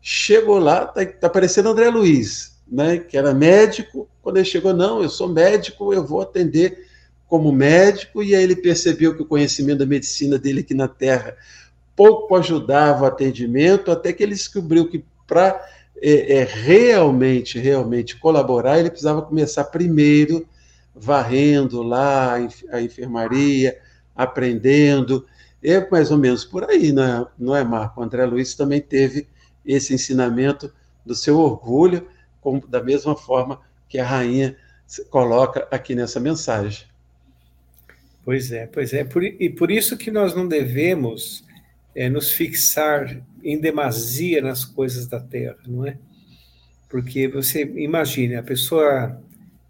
[0.00, 2.98] Chegou lá, tá, tá parecendo André Luiz, né?
[2.98, 4.08] Que era médico.
[4.22, 6.86] Quando ele chegou, não, eu sou médico, eu vou atender
[7.26, 8.22] como médico.
[8.22, 11.36] E aí ele percebeu que o conhecimento da medicina dele aqui na Terra
[11.98, 15.60] pouco ajudava o atendimento, até que ele descobriu que para
[16.00, 20.46] é, é, realmente, realmente colaborar, ele precisava começar primeiro
[20.94, 22.34] varrendo lá
[22.70, 23.76] a enfermaria,
[24.14, 25.26] aprendendo.
[25.60, 28.00] É mais ou menos por aí, não é, não é Marco?
[28.00, 29.26] O André Luiz também teve
[29.66, 30.72] esse ensinamento
[31.04, 32.06] do seu orgulho,
[32.40, 34.56] como, da mesma forma que a rainha
[35.10, 36.86] coloca aqui nessa mensagem.
[38.24, 39.02] Pois é, pois é.
[39.02, 41.47] Por, e por isso que nós não devemos
[41.98, 45.98] é, nos fixar em demasia nas coisas da terra, não é?
[46.88, 49.20] Porque você imagine, a pessoa,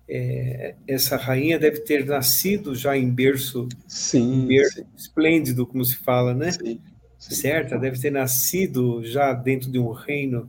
[0.07, 4.87] é, essa rainha deve ter nascido já em berço, sim, em berço sim.
[4.95, 6.53] esplêndido, como se fala, né?
[6.53, 6.79] Sim,
[7.19, 7.35] sim.
[7.35, 7.79] Certa?
[7.79, 10.47] Deve ter nascido já dentro de um reino.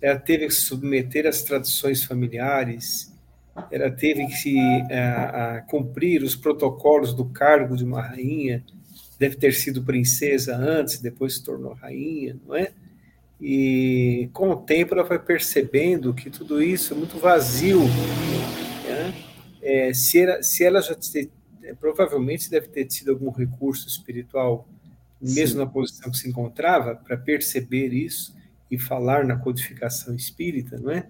[0.00, 3.12] Ela teve que se submeter às tradições familiares,
[3.72, 4.56] ela teve que
[4.92, 8.64] a, a cumprir os protocolos do cargo de uma rainha,
[9.18, 12.72] deve ter sido princesa antes, depois se tornou rainha, não é?
[13.40, 17.80] E com o tempo ela vai percebendo que tudo isso é muito vazio.
[17.80, 19.14] Né?
[19.62, 21.30] É, se, ela, se ela já te,
[21.62, 24.66] é, provavelmente deve ter tido algum recurso espiritual,
[25.20, 25.64] mesmo Sim.
[25.64, 28.34] na posição que se encontrava, para perceber isso
[28.70, 31.06] e falar na codificação espírita, não é?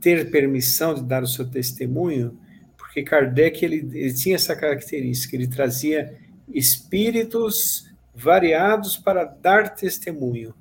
[0.00, 2.38] Ter permissão de dar o seu testemunho,
[2.76, 10.54] porque Kardec ele, ele tinha essa característica, ele trazia espíritos variados para dar testemunho.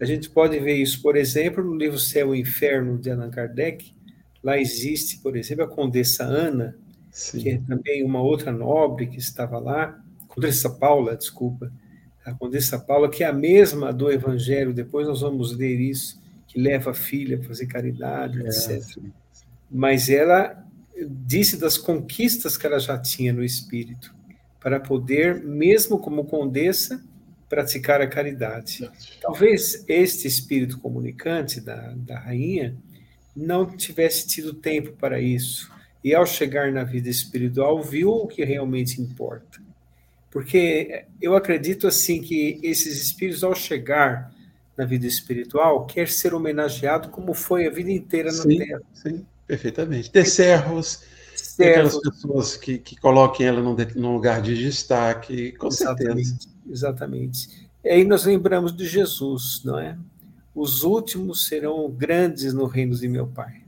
[0.00, 3.92] A gente pode ver isso, por exemplo, no livro Céu e Inferno de Allan Kardec.
[4.42, 6.76] Lá existe, por exemplo, a Condessa Ana,
[7.10, 7.38] Sim.
[7.40, 11.72] que é também uma outra nobre que estava lá, Condessa Paula, desculpa,
[12.24, 16.60] a Condessa Paula, que é a mesma do Evangelho, depois nós vamos ler isso, que
[16.60, 18.82] leva a filha a fazer caridade, é, etc.
[18.82, 19.12] Sim.
[19.70, 20.64] Mas ela
[21.26, 24.14] disse das conquistas que ela já tinha no espírito,
[24.60, 27.02] para poder, mesmo como condessa,
[27.48, 28.90] praticar a caridade.
[29.20, 32.76] Talvez este espírito comunicante da, da rainha
[33.34, 35.70] não tivesse tido tempo para isso.
[36.02, 39.60] E ao chegar na vida espiritual, viu o que realmente importa.
[40.30, 44.32] Porque eu acredito assim que esses espíritos, ao chegar
[44.76, 48.82] na vida espiritual, quer ser homenageado como foi a vida inteira na sim, Terra.
[48.92, 50.10] Sim, perfeitamente.
[50.10, 51.02] Ter servos,
[51.58, 56.48] aquelas pessoas que, que coloquem ela num, num lugar de destaque, com exatamente, certeza.
[56.70, 57.68] Exatamente.
[57.84, 59.96] E aí nós lembramos de Jesus, não é?
[60.54, 63.62] Os últimos serão grandes no reino de meu Pai.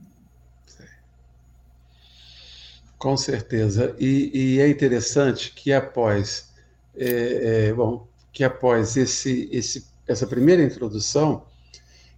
[2.97, 3.95] Com certeza.
[3.97, 6.51] E, e é interessante que após,
[6.95, 11.43] é, é, bom, que após esse, esse, essa primeira introdução,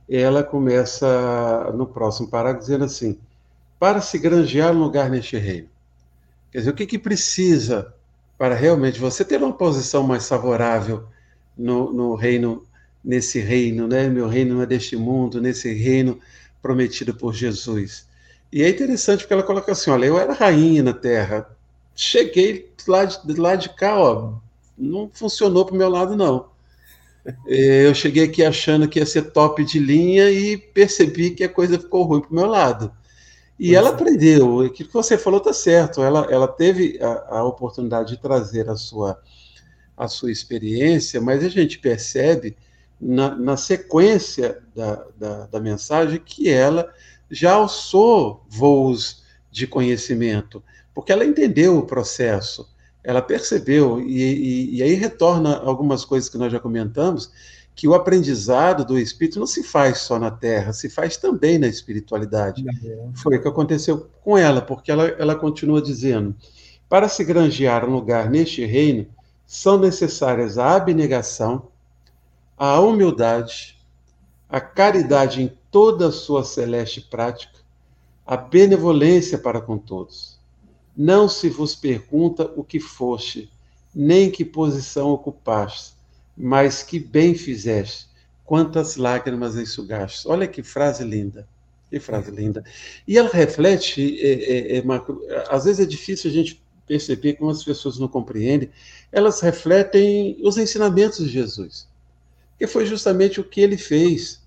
[0.10, 3.18] ela começa no próximo parágrafo dizendo assim:
[3.84, 5.67] para se granjear um lugar neste reino.
[6.50, 7.93] Quer dizer, o que, que precisa
[8.38, 11.04] para realmente você ter uma posição mais favorável
[11.58, 12.65] no, no reino,
[13.04, 14.08] nesse reino, né?
[14.08, 16.17] Meu reino não é deste mundo, nesse reino
[16.62, 18.08] prometido por Jesus.
[18.54, 21.46] E é interessante porque ela coloca assim: olha, eu era rainha na terra,
[21.93, 24.36] cheguei lá de, lá de cá, ó,
[24.78, 26.54] não funcionou para o meu lado, não.
[27.48, 31.50] É, eu cheguei aqui achando que ia ser top de linha e percebi que a
[31.50, 32.93] coisa ficou ruim para o meu lado.
[33.60, 33.92] E pois ela é.
[33.94, 38.70] aprendeu, aquilo que você falou está certo, ela, ela teve a, a oportunidade de trazer
[38.70, 39.20] a sua
[39.96, 42.58] a sua experiência, mas a gente percebe
[43.00, 46.92] na, na sequência da, da, da, mensagem que ela
[47.30, 50.63] já alçou voos de conhecimento,
[50.94, 52.68] porque ela entendeu o processo,
[53.04, 57.32] ela percebeu, e, e, e aí retorna algumas coisas que nós já comentamos,
[57.75, 61.67] que o aprendizado do espírito não se faz só na Terra, se faz também na
[61.67, 62.63] espiritualidade.
[63.15, 66.36] Foi o que aconteceu com ela, porque ela, ela continua dizendo:
[66.88, 69.07] para se granjear um lugar neste reino,
[69.45, 71.67] são necessárias a abnegação,
[72.57, 73.77] a humildade,
[74.47, 77.59] a caridade em toda a sua celeste prática,
[78.25, 80.39] a benevolência para com todos.
[80.95, 83.51] Não se vos pergunta o que foste,
[83.93, 85.95] nem que posição ocupaste,
[86.36, 88.08] mas que bem fizeste,
[88.43, 90.28] quantas lágrimas enxugaste.
[90.28, 91.48] Olha que frase linda.
[91.89, 92.63] Que frase linda.
[93.08, 97.52] E ela reflete, é, é, é, Marco, às vezes é difícil a gente perceber como
[97.52, 98.69] as pessoas não compreendem,
[99.12, 101.88] elas refletem os ensinamentos de Jesus,
[102.58, 104.41] que foi justamente o que ele fez.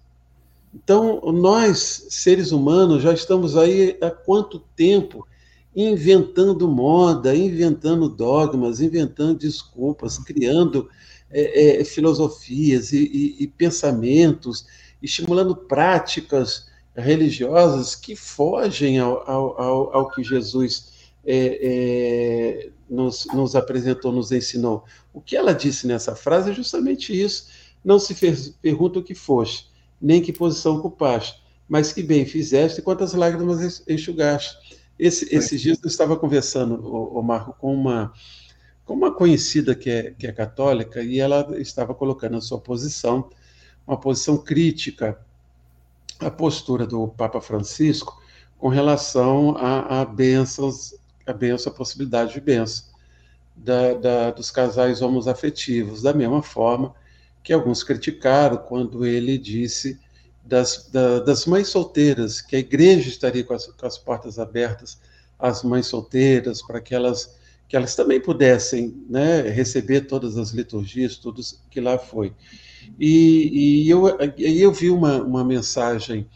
[0.74, 5.26] Então, nós, seres humanos, já estamos aí há quanto tempo
[5.74, 10.88] inventando moda, inventando dogmas, inventando desculpas, criando
[11.38, 14.66] é, é, filosofias e, e, e pensamentos,
[15.02, 20.94] estimulando práticas religiosas que fogem ao, ao, ao que Jesus
[21.26, 24.84] é, é, nos, nos, apresentou, nos ensinou.
[25.12, 27.48] O que ela disse nessa frase é justamente isso.
[27.84, 29.68] Não se fez, pergunta o que foste,
[30.00, 34.56] nem que posição ocupaste, mas que bem fizeste e quantas lágrimas enxugaste.
[34.98, 38.10] Esse, esses dias eu estava conversando, o, o Marco, com uma,
[38.86, 43.28] com uma conhecida que é, que é católica e ela estava colocando a sua posição,
[43.86, 45.18] uma posição crítica
[46.18, 48.18] à postura do Papa Francisco
[48.56, 50.94] com relação a, a bênçãos
[51.26, 52.86] a benção, a possibilidade de benção
[53.56, 56.94] da, da, dos casais homoafetivos, da mesma forma
[57.42, 59.98] que alguns criticaram quando ele disse
[60.44, 65.00] das, da, das mães solteiras, que a igreja estaria com as, com as portas abertas
[65.38, 67.36] às mães solteiras, para que elas,
[67.68, 72.32] que elas também pudessem né, receber todas as liturgias, tudo que lá foi.
[72.98, 74.06] E, e eu,
[74.38, 76.28] eu vi uma, uma mensagem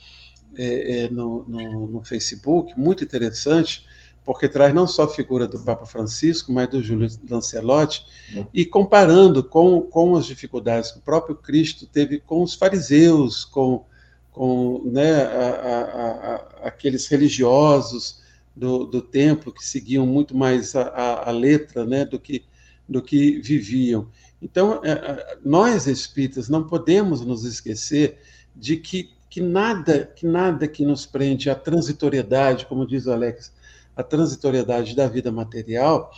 [0.57, 3.87] é, é, no, no, no Facebook muito interessante,
[4.25, 8.05] porque traz não só a figura do Papa Francisco, mas do Júlio Lancelotti,
[8.53, 13.85] e comparando com, com as dificuldades que o próprio Cristo teve com os fariseus, com,
[14.33, 16.35] com né, a, a, a,
[16.69, 18.20] aqueles religiosos
[18.55, 22.45] do, do templo que seguiam muito mais a, letra né, do, que,
[22.89, 24.09] do que viviam.
[24.43, 28.19] Então, é, é, nós espíritas não podemos nos esquecer
[28.55, 33.53] de que, que nada que nada que nos prende à transitoriedade, como diz o Alex,
[33.95, 36.11] a transitoriedade da vida material,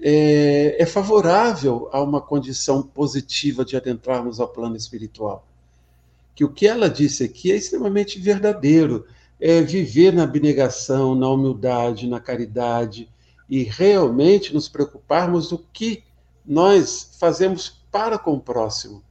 [0.00, 5.46] é, é favorável a uma condição positiva de adentrarmos ao plano espiritual.
[6.34, 9.06] Que o que ela disse aqui é extremamente verdadeiro.
[9.40, 13.08] É viver na abnegação, na humildade, na caridade
[13.48, 16.02] e realmente nos preocuparmos do que
[16.44, 19.02] nós fazemos para com o próximo.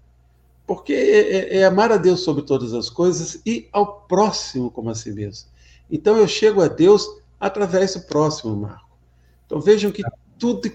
[0.66, 4.90] Porque é, é, é amar a Deus sobre todas as coisas e ao próximo como
[4.90, 5.50] a si mesmo.
[5.90, 7.08] Então eu chego a Deus
[7.40, 8.98] através do próximo, Marco.
[9.46, 10.02] Então vejam que
[10.40, 10.70] tudo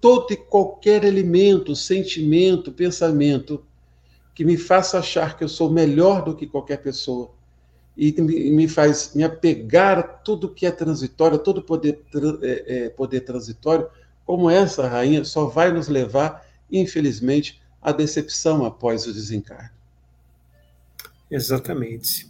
[0.00, 3.64] todo e qualquer elemento, sentimento, pensamento
[4.34, 7.30] que me faça achar que eu sou melhor do que qualquer pessoa
[7.96, 12.02] e me faz me apegar a tudo que é transitório, todo poder,
[12.42, 13.88] é, é, poder transitório,
[14.24, 19.70] como essa rainha, só vai nos levar, infelizmente, à decepção após o desencarne.
[21.30, 22.28] Exatamente.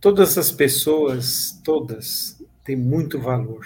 [0.00, 3.64] Todas as pessoas, todas, tem muito valor.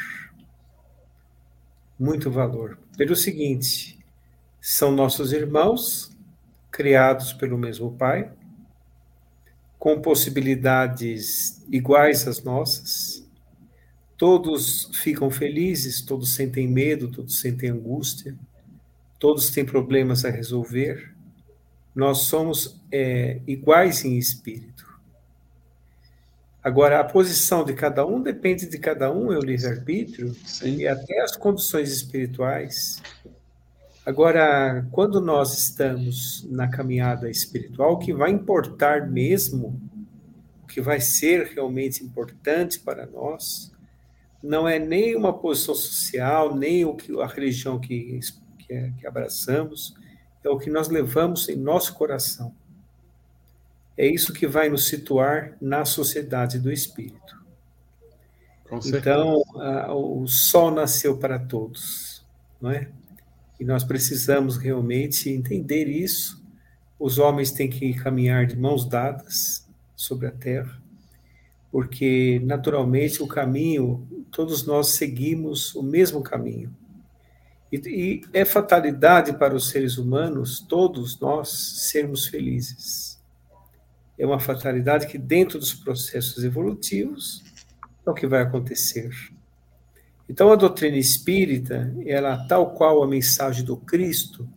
[1.99, 2.79] Muito valor.
[2.97, 3.99] Pelo seguinte,
[4.61, 6.11] são nossos irmãos,
[6.71, 8.33] criados pelo mesmo Pai,
[9.81, 13.27] com possibilidades iguais às nossas.
[14.15, 18.37] Todos ficam felizes, todos sentem medo, todos sentem angústia,
[19.19, 21.17] todos têm problemas a resolver.
[21.95, 24.87] Nós somos é, iguais em espírito.
[26.63, 31.23] Agora, a posição de cada um depende de cada um, é o livre-arbítrio, e até
[31.23, 33.03] as condições espirituais.
[34.05, 39.81] Agora, quando nós estamos na caminhada espiritual, o que vai importar mesmo,
[40.63, 43.71] o que vai ser realmente importante para nós,
[44.43, 48.19] não é nem uma posição social, nem o que a religião que,
[48.59, 49.95] que, que abraçamos,
[50.43, 52.55] é o que nós levamos em nosso coração.
[53.99, 57.39] É isso que vai nos situar na sociedade do espírito.
[58.87, 62.25] Então, a, o sol nasceu para todos,
[62.61, 62.89] não é?
[63.61, 66.43] E nós precisamos realmente entender isso.
[66.99, 70.83] Os homens têm que caminhar de mãos dadas sobre a terra,
[71.71, 76.75] porque naturalmente o caminho, todos nós seguimos o mesmo caminho.
[77.71, 81.51] E, e é fatalidade para os seres humanos, todos nós,
[81.91, 83.21] sermos felizes
[84.21, 87.43] é uma fatalidade que, dentro dos processos evolutivos,
[88.07, 89.11] é o que vai acontecer.
[90.31, 94.49] Então, a doutrina espírita, ela, tal qual a mensagem do Cristo,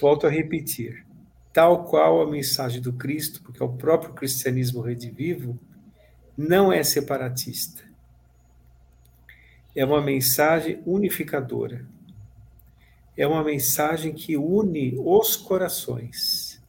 [0.00, 1.06] volto a repetir,
[1.52, 5.56] tal qual a mensagem do Cristo, porque é o próprio cristianismo redivivo,
[6.36, 7.84] não é separatista.
[9.76, 11.86] É uma mensagem unificadora.
[13.16, 16.60] É uma mensagem que une os corações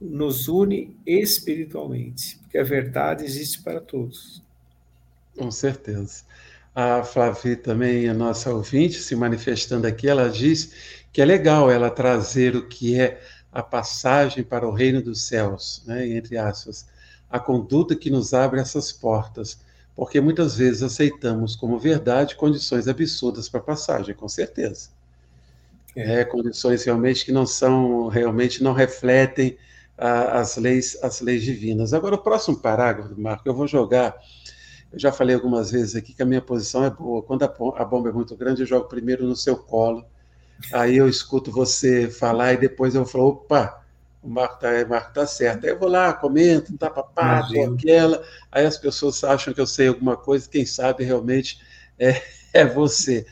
[0.00, 4.40] nos une espiritualmente, porque a verdade existe para todos.
[5.36, 6.24] Com certeza.
[6.76, 10.72] A Flavi também, a nossa ouvinte, se manifestando aqui, ela diz
[11.10, 13.18] que é legal ela trazer o que é
[13.50, 16.86] a passagem para o reino dos céus, né, entre aspas,
[17.30, 19.58] a conduta que nos abre essas portas,
[19.94, 24.90] porque muitas vezes aceitamos como verdade condições absurdas para passagem, com certeza.
[25.96, 26.20] É.
[26.20, 29.56] é, condições realmente que não são, realmente não refletem
[29.96, 31.94] as leis, as leis divinas.
[31.94, 34.14] Agora, o próximo parágrafo, Marco, eu vou jogar.
[34.92, 37.22] Eu já falei algumas vezes aqui que a minha posição é boa.
[37.22, 40.04] Quando a, bomba é muito grande, eu jogo primeiro no seu colo.
[40.72, 43.84] Aí eu escuto você falar e depois eu falo, opa,
[44.22, 45.64] o Marco tá, o Marco tá certo.
[45.64, 48.22] Aí eu vou lá, comento, tá papá, aquela.
[48.50, 51.60] Aí as pessoas acham que eu sei alguma coisa, quem sabe realmente
[51.98, 52.22] é,
[52.54, 53.26] é você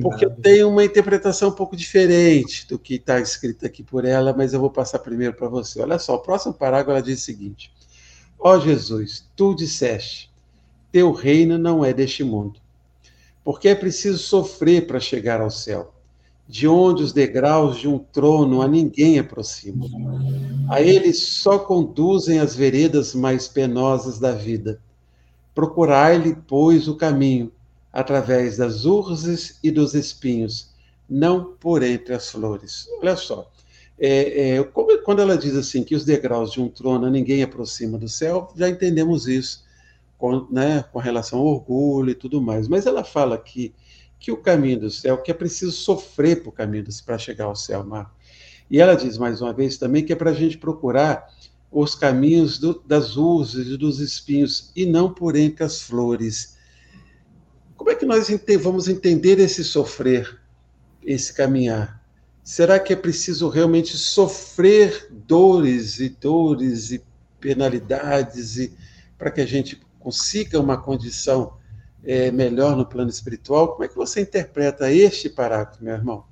[0.00, 4.32] porque eu tenho uma interpretação um pouco diferente do que está escrito aqui por ela,
[4.32, 5.82] mas eu vou passar primeiro para você.
[5.82, 7.72] Olha só, o próximo parágrafo ela diz o seguinte:
[8.38, 10.31] Ó oh Jesus, tu disseste,
[10.92, 12.60] teu reino não é deste mundo,
[13.42, 15.94] porque é preciso sofrer para chegar ao céu,
[16.46, 19.88] de onde os degraus de um trono a ninguém aproximam.
[20.68, 24.78] A eles só conduzem as veredas mais penosas da vida.
[25.54, 27.50] Procurai-lhe, pois, o caminho
[27.92, 30.70] através das urzes e dos espinhos,
[31.08, 32.86] não por entre as flores.
[33.00, 33.50] Olha só,
[33.98, 38.08] é, é, quando ela diz assim que os degraus de um trono ninguém aproxima do
[38.08, 39.62] céu, já entendemos isso
[40.22, 42.68] com, né, com relação ao orgulho e tudo mais.
[42.68, 43.74] Mas ela fala aqui
[44.20, 47.56] que o caminho do céu, que é preciso sofrer para o caminho para chegar ao
[47.56, 48.14] céu, Mar.
[48.70, 51.26] E ela diz mais uma vez também que é para a gente procurar
[51.72, 56.56] os caminhos do, das urzes e dos espinhos, e não por entre as flores.
[57.76, 58.28] Como é que nós
[58.60, 60.40] vamos entender esse sofrer,
[61.02, 62.00] esse caminhar?
[62.44, 67.02] Será que é preciso realmente sofrer dores e dores e
[67.40, 68.72] penalidades e
[69.18, 71.56] para que a gente consiga uma condição
[72.04, 73.68] é, melhor no plano espiritual?
[73.72, 76.24] Como é que você interpreta este parágrafo, meu irmão?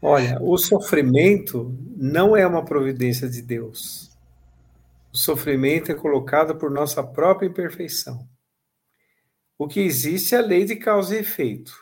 [0.00, 4.10] Olha, o sofrimento não é uma providência de Deus.
[5.12, 8.28] O sofrimento é colocado por nossa própria imperfeição.
[9.58, 11.72] O que existe é a lei de causa e efeito.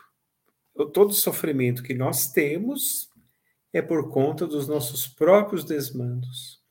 [0.93, 3.09] Todo sofrimento que nós temos
[3.73, 6.64] é por conta dos nossos próprios desmandos.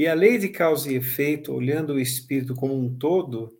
[0.00, 3.54] E a lei de causa e efeito, olhando o espírito como um todo,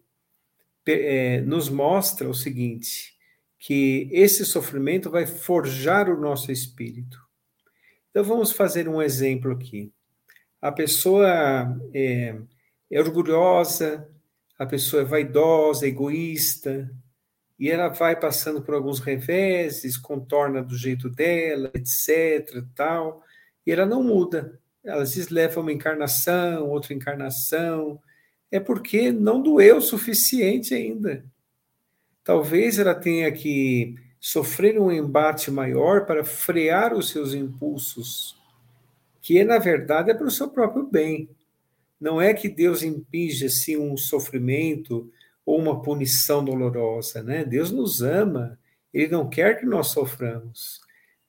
[0.86, 3.14] é, nos mostra o seguinte:
[3.58, 7.22] que esse sofrimento vai forjar o nosso espírito.
[8.08, 9.92] Então vamos fazer um exemplo aqui.
[10.62, 12.34] A pessoa é,
[12.90, 14.08] é orgulhosa,
[14.58, 16.90] a pessoa é vaidosa, egoísta,
[17.58, 23.22] e ela vai passando por alguns reveses, contorna do jeito dela, etc, tal,
[23.66, 24.58] e ela não muda.
[24.84, 28.00] Ela às vezes leva uma encarnação, outra encarnação,
[28.50, 31.24] é porque não doeu o suficiente ainda.
[32.24, 38.38] Talvez ela tenha que sofrer um embate maior para frear os seus impulsos,
[39.22, 41.28] que na verdade é para o seu próprio bem.
[42.00, 45.10] Não é que Deus impinge assim um sofrimento
[45.44, 47.44] ou uma punição dolorosa, né?
[47.44, 48.58] Deus nos ama,
[48.92, 50.80] ele não quer que nós soframos.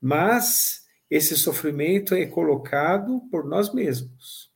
[0.02, 0.81] Mas
[1.12, 4.50] esse sofrimento é colocado por nós mesmos.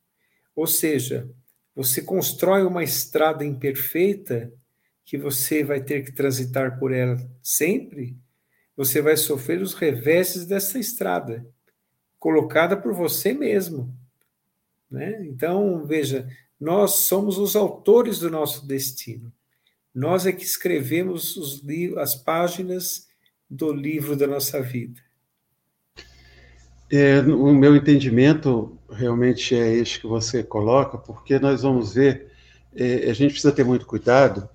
[0.54, 1.30] Ou seja,
[1.74, 4.50] você constrói uma estrada imperfeita
[5.04, 8.16] que você vai ter que transitar por ela sempre,
[8.74, 11.46] você vai sofrer os reveses dessa estrada,
[12.18, 13.94] colocada por você mesmo.
[14.90, 15.26] Né?
[15.26, 16.26] Então, veja,
[16.58, 19.30] nós somos os autores do nosso destino.
[19.94, 21.62] Nós é que escrevemos os
[21.98, 23.06] as páginas
[23.48, 25.05] do livro da nossa vida.
[26.90, 32.30] É, o meu entendimento realmente é este que você coloca, porque nós vamos ver,
[32.76, 34.48] é, a gente precisa ter muito cuidado,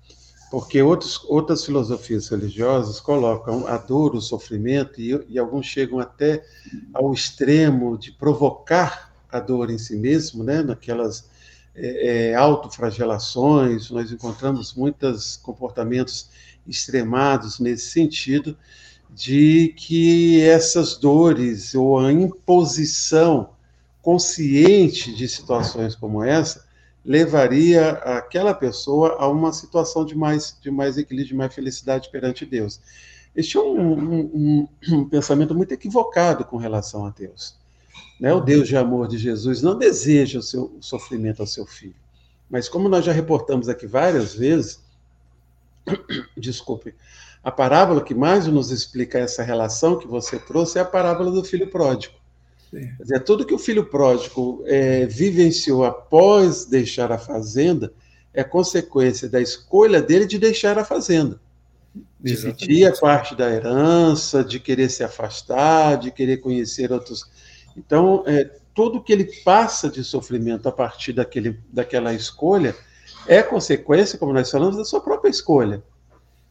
[0.50, 6.44] porque outros, outras filosofias religiosas colocam a dor, o sofrimento, e, e alguns chegam até
[6.92, 10.62] ao extremo de provocar a dor em si mesmo, né?
[10.62, 11.28] naquelas
[11.74, 16.28] é, é, autoflagelações, nós encontramos muitos comportamentos
[16.66, 18.56] extremados nesse sentido,
[19.14, 23.50] de que essas dores ou a imposição
[24.00, 26.64] consciente de situações como essa
[27.04, 32.46] levaria aquela pessoa a uma situação de mais, de mais equilíbrio, de mais felicidade perante
[32.46, 32.80] Deus.
[33.34, 37.56] Este é um, um, um pensamento muito equivocado com relação a Deus.
[38.20, 38.32] Né?
[38.32, 41.94] O Deus de amor de Jesus não deseja o seu o sofrimento ao seu filho.
[42.48, 44.80] Mas como nós já reportamos aqui várias vezes,
[46.36, 46.94] desculpe,
[47.42, 51.44] a parábola que mais nos explica essa relação que você trouxe é a parábola do
[51.44, 52.14] filho pródigo.
[52.70, 57.92] Quer dizer, tudo que o filho pródigo é, vivenciou após deixar a fazenda
[58.32, 61.38] é consequência da escolha dele de deixar a fazenda.
[62.18, 67.26] Dividir a parte da herança, de querer se afastar, de querer conhecer outros
[67.76, 72.74] então, é, tudo que ele passa de sofrimento a partir daquele, daquela escolha
[73.26, 75.82] é consequência, como nós falamos, da sua própria escolha.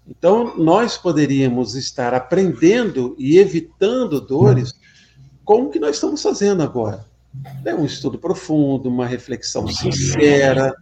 [0.08, 4.74] Então, nós poderíamos estar aprendendo e evitando dores
[5.44, 7.06] com o que nós estamos fazendo agora.
[7.64, 10.76] É um estudo profundo, uma reflexão sincera,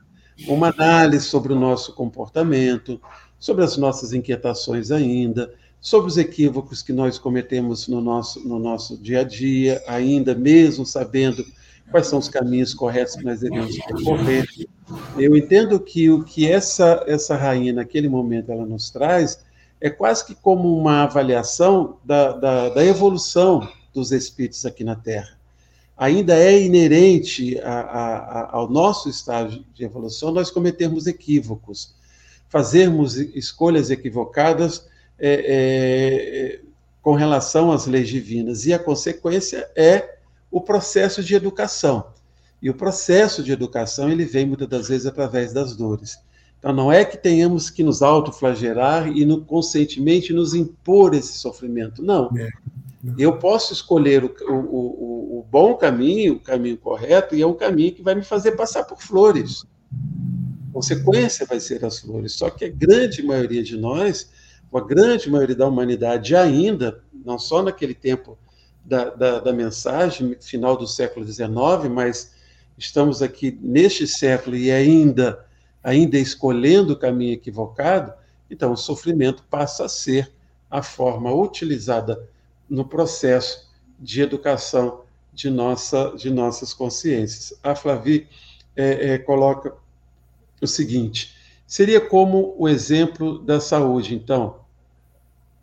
[0.47, 2.99] uma análise sobre o nosso comportamento,
[3.37, 8.97] sobre as nossas inquietações ainda, sobre os equívocos que nós cometemos no nosso, no nosso
[8.97, 11.45] dia a dia, ainda mesmo sabendo
[11.89, 14.47] quais são os caminhos corretos que nós devemos percorrer.
[15.17, 19.39] Eu entendo que o que essa, essa rainha, naquele momento, ela nos traz
[19.81, 25.37] é quase que como uma avaliação da, da, da evolução dos espíritos aqui na Terra.
[25.97, 31.93] Ainda é inerente a, a, ao nosso estágio de evolução nós cometermos equívocos,
[32.47, 34.87] fazermos escolhas equivocadas
[35.17, 36.59] é, é,
[37.01, 38.65] com relação às leis divinas.
[38.65, 40.18] E a consequência é
[40.51, 42.07] o processo de educação.
[42.61, 46.17] E o processo de educação ele vem muitas das vezes através das dores.
[46.59, 52.03] Então não é que tenhamos que nos autoflagelar e no, conscientemente nos impor esse sofrimento.
[52.03, 52.29] Não.
[52.37, 52.49] É.
[53.17, 57.53] Eu posso escolher o, o, o, o, bom caminho, o caminho correto, e é um
[57.53, 59.63] caminho que vai me fazer passar por flores.
[60.73, 62.33] consequência vai ser as flores.
[62.33, 64.29] Só que a grande maioria de nós,
[64.73, 68.37] a grande maioria da humanidade ainda, não só naquele tempo
[68.83, 71.49] da, da, da mensagem, final do século XIX,
[71.91, 72.33] mas
[72.77, 75.45] estamos aqui neste século e ainda,
[75.83, 78.13] ainda escolhendo o caminho equivocado,
[78.49, 80.31] então o sofrimento passa a ser
[80.69, 82.27] a forma utilizada
[82.69, 83.69] no processo
[83.99, 85.01] de educação
[85.33, 87.53] de, nossa, de nossas consciências.
[87.63, 88.27] A Flavi
[88.75, 89.73] é, é, coloca
[90.61, 94.59] o seguinte: seria como o exemplo da saúde, então,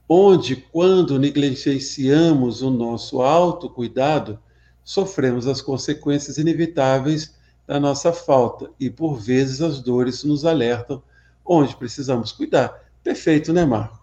[0.09, 4.39] onde, quando negligenciamos o nosso autocuidado,
[4.85, 7.35] sofremos as consequências inevitáveis
[7.67, 11.03] da nossa falta e, por vezes, as dores nos alertam
[11.45, 12.85] onde precisamos cuidar.
[13.03, 13.99] Perfeito, né, Marco?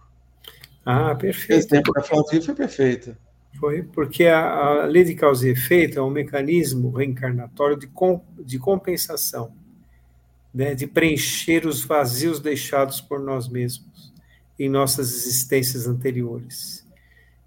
[0.84, 1.72] Ah, perfeito.
[1.72, 3.16] O exemplo da Flavi foi perfeito.
[3.58, 8.20] Foi, porque a, a, lei de causa e efeito é um mecanismo reencarnatório de, com,
[8.38, 9.52] de compensação,
[10.52, 14.13] né, de preencher os vazios deixados por nós mesmos
[14.58, 16.86] em nossas existências anteriores.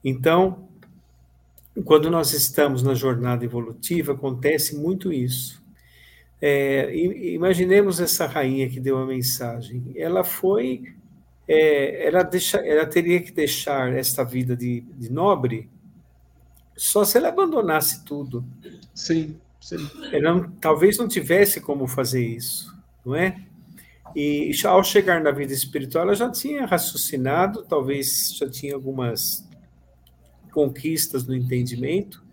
[0.04, 0.68] Então,
[1.86, 5.62] quando nós estamos na jornada evolutiva, acontece muito isso.
[6.42, 9.92] É, imaginemos essa rainha que deu a mensagem.
[9.96, 10.94] Ela foi,
[11.48, 15.70] é, ela, deixa, ela teria que deixar esta vida de, de nobre
[16.76, 18.46] só se ela abandonasse tudo.
[18.94, 19.90] Sim, sim.
[20.12, 23.47] Ela talvez não tivesse como fazer isso, não é?
[24.16, 29.48] E ao chegar na vida espiritual, ela já tinha raciocinado, talvez já tinha algumas
[30.52, 32.24] conquistas no entendimento,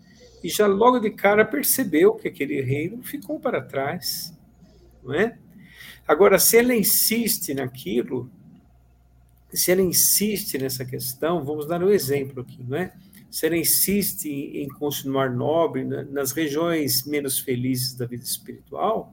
[0.42, 4.36] e já logo de cara percebeu que aquele reino ficou para trás,
[5.02, 5.38] não é?
[6.06, 8.30] Agora, se ela insiste naquilo,
[9.52, 12.92] se ela insiste nessa questão, vamos dar um exemplo aqui, não é?
[13.34, 19.12] se ela insiste em continuar nobre nas regiões menos felizes da vida espiritual,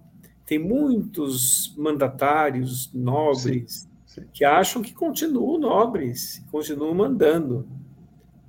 [0.52, 4.28] tem muitos mandatários nobres sim, sim.
[4.34, 7.66] que acham que continuam nobres, continuam mandando.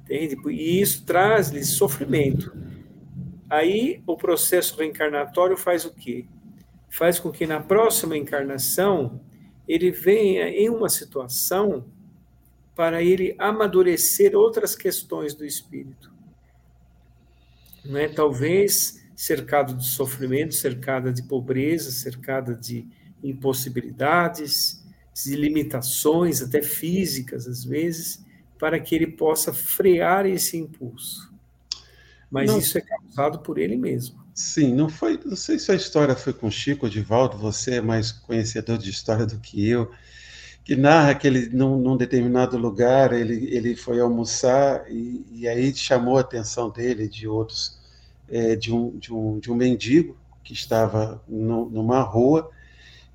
[0.02, 0.36] Entende?
[0.50, 2.52] E isso traz-lhes sofrimento.
[3.48, 6.24] Aí o processo reencarnatório faz o quê?
[6.90, 9.20] Faz com que na próxima encarnação
[9.68, 11.84] ele venha em uma situação
[12.74, 16.12] para ele amadurecer outras questões do espírito.
[17.84, 18.08] Não é?
[18.08, 22.88] Talvez cercado de sofrimento, cercada de pobreza, cercada de
[23.22, 28.24] impossibilidades, de limitações, até físicas às vezes,
[28.58, 31.32] para que ele possa frear esse impulso.
[32.28, 34.20] Mas não, isso é causado por ele mesmo.
[34.34, 35.20] Sim, não foi.
[35.24, 39.24] Não sei se a história foi com Chico Divaldo, você é mais conhecedor de história
[39.24, 39.88] do que eu
[40.64, 45.74] que narra que ele, num, num, determinado lugar, ele, ele foi almoçar e, e aí
[45.74, 47.81] chamou a atenção dele de outros,
[48.32, 52.50] é, de, um, de, um, de um mendigo que estava no, numa rua,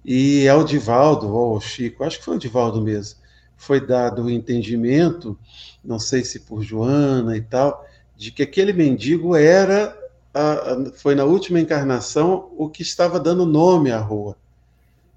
[0.05, 3.19] e ao Divaldo, ou ao Chico, acho que foi o Divaldo mesmo,
[3.57, 5.37] foi dado o entendimento,
[5.83, 9.97] não sei se por Joana e tal, de que aquele mendigo era,
[10.33, 14.37] a, a, foi na última encarnação, o que estava dando nome à rua.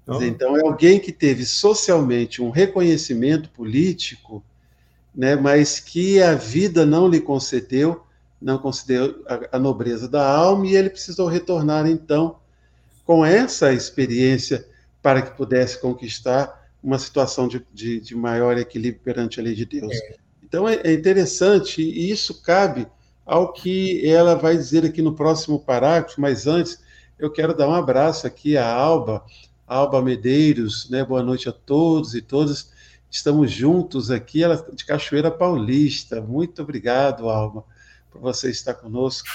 [0.07, 4.43] Dizer, então, é alguém que teve socialmente um reconhecimento político,
[5.15, 8.03] né, mas que a vida não lhe concedeu,
[8.41, 12.37] não concedeu a, a nobreza da alma, e ele precisou retornar, então,
[13.05, 14.67] com essa experiência
[15.01, 19.65] para que pudesse conquistar uma situação de, de, de maior equilíbrio perante a lei de
[19.65, 19.93] Deus.
[19.93, 20.15] É.
[20.43, 22.87] Então, é, é interessante, e isso cabe
[23.25, 26.81] ao que ela vai dizer aqui no próximo parágrafo, mas antes
[27.17, 29.23] eu quero dar um abraço aqui à Alba,
[29.67, 31.05] Alba Medeiros, né?
[31.05, 32.71] Boa noite a todos e todas.
[33.09, 36.19] Estamos juntos aqui, ela de Cachoeira Paulista.
[36.19, 37.63] Muito obrigado, Alba,
[38.11, 39.27] por você estar conosco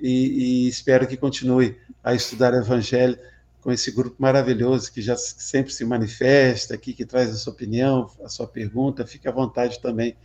[0.00, 3.18] e, e espero que continue a estudar o Evangelho
[3.60, 8.10] com esse grupo maravilhoso que já sempre se manifesta aqui, que traz a sua opinião,
[8.22, 9.06] a sua pergunta.
[9.06, 10.16] Fique à vontade também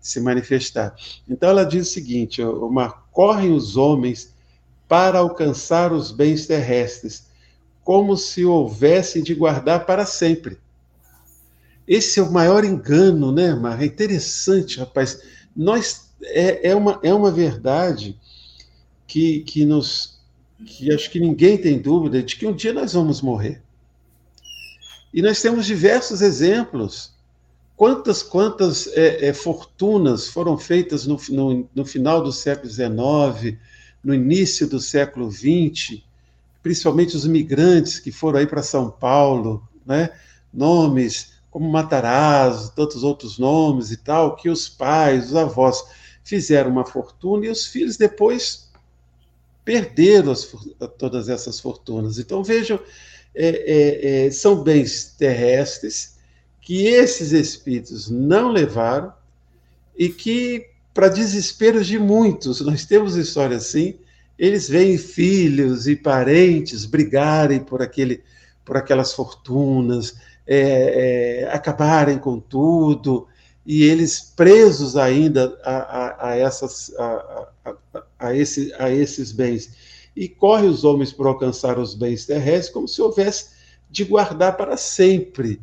[0.00, 0.96] de se manifestar.
[1.28, 4.34] Então, ela diz o seguinte: Omar, correm os homens
[4.88, 7.26] para alcançar os bens terrestres
[7.84, 10.58] como se houvesse de guardar para sempre.
[11.86, 13.80] Esse é o maior engano, né, Mar?
[13.80, 15.20] É interessante, rapaz.
[15.54, 18.18] Nós é, é, uma, é uma verdade
[19.06, 20.16] que, que nos
[20.64, 23.62] que acho que ninguém tem dúvida de que um dia nós vamos morrer.
[25.12, 27.12] E nós temos diversos exemplos.
[27.76, 33.58] Quantas, quantas é, é, fortunas foram feitas no, no, no final do século XIX,
[34.02, 36.00] no início do século XX,
[36.62, 40.10] principalmente os imigrantes que foram aí para São Paulo, né?
[40.52, 45.84] nomes como Matarazzo, tantos outros nomes e tal, que os pais, os avós
[46.26, 48.68] fizeram uma fortuna e os filhos depois
[49.64, 50.52] perderam as,
[50.98, 52.18] todas essas fortunas.
[52.18, 52.80] Então vejam,
[53.32, 56.16] é, é, é, são bens terrestres
[56.60, 59.12] que esses espíritos não levaram
[59.96, 63.94] e que, para desespero de muitos, nós temos história assim,
[64.36, 68.24] eles veem filhos e parentes brigarem por, aquele,
[68.64, 73.28] por aquelas fortunas, é, é, acabarem com tudo,
[73.66, 77.48] e eles presos ainda a, a, a essas, a,
[78.18, 79.70] a, esse, a esses bens.
[80.14, 83.50] E corre os homens por alcançar os bens terrestres como se houvesse
[83.90, 85.60] de guardar para sempre.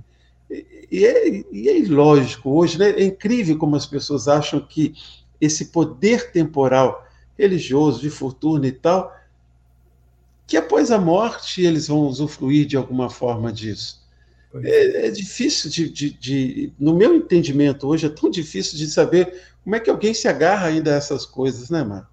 [0.50, 2.90] E é, e é ilógico hoje, né?
[2.90, 4.94] é incrível como as pessoas acham que
[5.40, 9.16] esse poder temporal religioso, de fortuna e tal,
[10.46, 14.03] que após a morte eles vão usufruir de alguma forma disso.
[14.62, 19.42] É, é, difícil de, de, de, No meu entendimento hoje, é tão difícil de saber
[19.64, 22.12] como é que alguém se agarra ainda a essas coisas, né, Marco?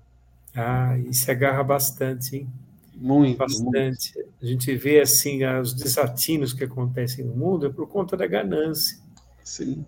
[0.54, 2.48] Ah, e se agarra bastante, hein?
[2.94, 3.38] Muito.
[3.38, 4.14] Bastante.
[4.14, 4.30] Muito.
[4.42, 8.98] A gente vê, assim, os desatinos que acontecem no mundo é por conta da ganância.
[9.42, 9.84] Sim.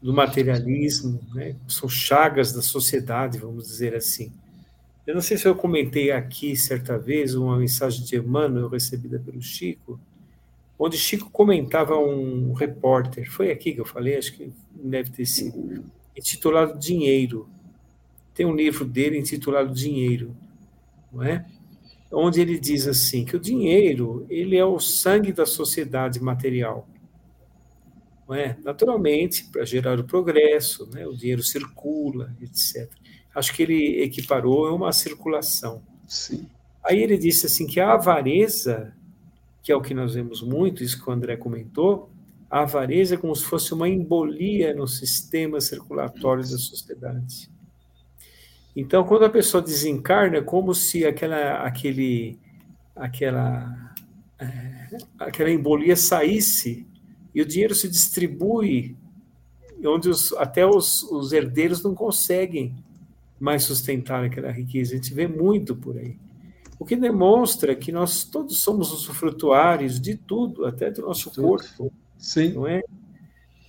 [0.00, 1.56] Do materialismo, né?
[1.68, 4.32] São chagas da sociedade, vamos dizer assim.
[5.06, 9.40] Eu não sei se eu comentei aqui certa vez uma mensagem de Emmanuel recebida pelo
[9.40, 10.00] Chico,
[10.78, 15.84] onde Chico comentava um repórter, foi aqui que eu falei, acho que deve ter sido,
[16.16, 17.48] intitulado Dinheiro.
[18.34, 20.36] Tem um livro dele intitulado Dinheiro,
[21.12, 21.46] não é?
[22.12, 26.86] Onde ele diz assim que o dinheiro ele é o sangue da sociedade material,
[28.28, 28.56] não é?
[28.62, 31.06] Naturalmente para gerar o progresso, né?
[31.06, 32.88] O dinheiro circula, etc.
[33.34, 35.82] Acho que ele equiparou a uma circulação.
[36.06, 36.48] Sim.
[36.84, 38.94] Aí ele disse assim que a avareza
[39.66, 42.08] que é o que nós vemos muito, isso que o André comentou,
[42.48, 47.50] a avareza é como se fosse uma embolia no sistema circulatório da sociedade.
[48.76, 52.38] Então, quando a pessoa desencarna, é como se aquela, aquele,
[52.94, 53.92] aquela,
[54.38, 56.86] é, aquela embolia saísse
[57.34, 58.96] e o dinheiro se distribui
[59.84, 62.72] onde os, até os, os herdeiros não conseguem
[63.40, 64.92] mais sustentar aquela riqueza.
[64.92, 66.16] A gente vê muito por aí.
[66.78, 71.92] O que demonstra que nós todos somos usufrutuários de tudo, até do nosso corpo.
[72.18, 72.52] Sim.
[72.52, 72.82] Não é?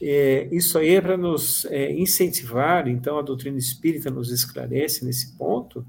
[0.01, 5.37] é isso aí é para nos é, incentivar, então a doutrina espírita nos esclarece nesse
[5.37, 5.85] ponto,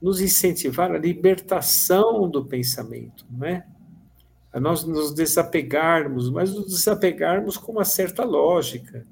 [0.00, 3.66] nos incentivar a libertação do pensamento, não é?
[4.50, 9.06] A nós nos desapegarmos, mas nos desapegarmos com uma certa lógica,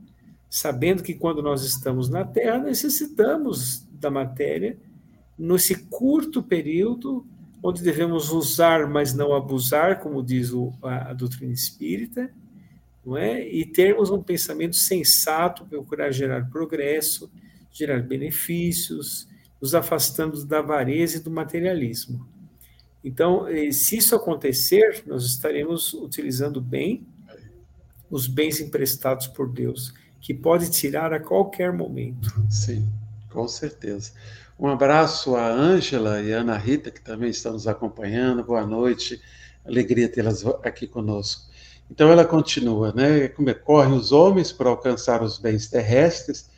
[0.48, 4.78] sabendo que quando nós estamos na Terra necessitamos da matéria
[5.38, 7.26] nesse curto período,
[7.62, 12.30] onde devemos usar, mas não abusar, como diz o, a, a, doutrina espírita,
[13.04, 13.46] não é?
[13.46, 17.30] e termos um pensamento sensato, procurar gerar progresso,
[17.72, 19.28] gerar benefícios,
[19.60, 22.26] nos afastando da avareza e do materialismo.
[23.04, 27.06] Então, eh, se isso acontecer, nós estaremos utilizando bem
[28.10, 32.28] os bens emprestados por Deus, que pode tirar a qualquer momento.
[32.50, 32.88] Sim,
[33.30, 34.12] com certeza.
[34.58, 38.42] Um abraço a Ângela e a Ana Rita, que também estão nos acompanhando.
[38.42, 39.20] Boa noite,
[39.66, 41.42] alegria tê-las aqui conosco.
[41.90, 43.28] Então ela continua, né?
[43.28, 46.48] Como é, correm os homens para alcançar os bens terrestres,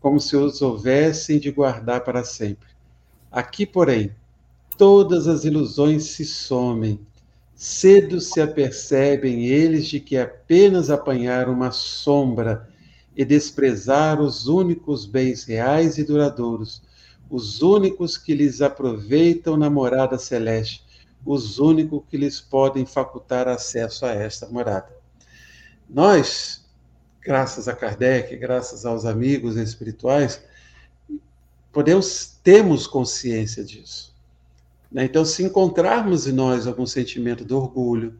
[0.00, 2.68] como se os houvessem de guardar para sempre.
[3.28, 4.14] Aqui, porém,
[4.76, 7.00] todas as ilusões se somem.
[7.56, 12.68] Cedo se apercebem eles de que apenas apanharam uma sombra
[13.16, 16.86] e desprezar os únicos bens reais e duradouros
[17.30, 20.84] os únicos que lhes aproveitam na morada celeste,
[21.24, 24.96] os únicos que lhes podem facultar acesso a esta morada.
[25.88, 26.64] Nós,
[27.20, 30.42] graças a Kardec, graças aos amigos espirituais,
[31.72, 34.14] podemos temos consciência disso.
[34.90, 35.04] Né?
[35.04, 38.18] Então, se encontrarmos em nós algum sentimento de orgulho,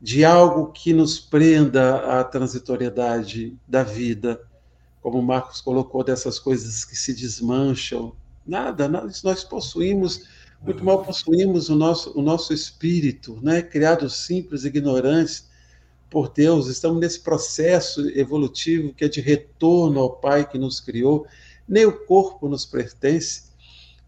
[0.00, 4.40] de algo que nos prenda à transitoriedade da vida,
[5.00, 8.14] como o Marcos colocou, dessas coisas que se desmancham,
[8.46, 10.26] Nada, nada nós possuímos,
[10.62, 13.62] muito mal possuímos o nosso, o nosso espírito, né?
[13.62, 15.48] criados simples, ignorantes
[16.10, 21.26] por Deus, estamos nesse processo evolutivo que é de retorno ao Pai que nos criou,
[21.68, 23.52] nem o corpo nos pertence.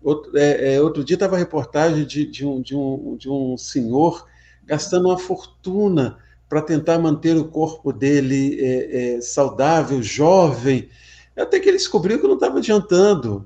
[0.03, 3.57] Outro, é, é, outro dia estava a reportagem de, de, um, de, um, de um
[3.57, 4.27] senhor
[4.65, 6.19] gastando uma fortuna
[6.49, 10.89] para tentar manter o corpo dele é, é saudável, jovem,
[11.37, 13.45] até que ele descobriu que não estava adiantando.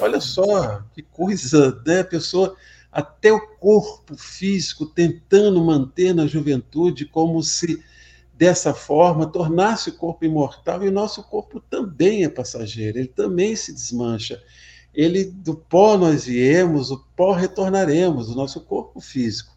[0.00, 2.00] Olha só que coisa, né?
[2.00, 2.56] A pessoa,
[2.90, 7.82] até o corpo físico, tentando manter na juventude, como se
[8.32, 13.54] dessa forma tornasse o corpo imortal, e o nosso corpo também é passageiro, ele também
[13.54, 14.42] se desmancha.
[14.94, 19.52] Ele, do pó nós viemos, o pó retornaremos, o nosso corpo físico.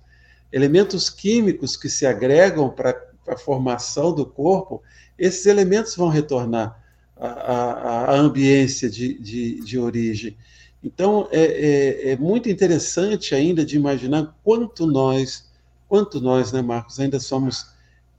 [0.52, 2.94] elementos químicos que se agregam para
[3.28, 4.84] a formação do corpo,
[5.18, 6.83] esses elementos vão retornar
[7.28, 10.36] à, à ambiência de, de, de, origem.
[10.84, 15.50] Então, é, é, é, muito interessante ainda de imaginar quanto nós,
[15.88, 17.68] quanto nós, né, Marcos, ainda somos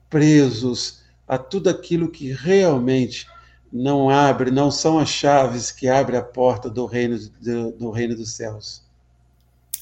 [0.09, 3.27] presos a tudo aquilo que realmente
[3.71, 8.15] não abre, não são as chaves que abrem a porta do reino, do, do reino
[8.15, 8.83] dos céus.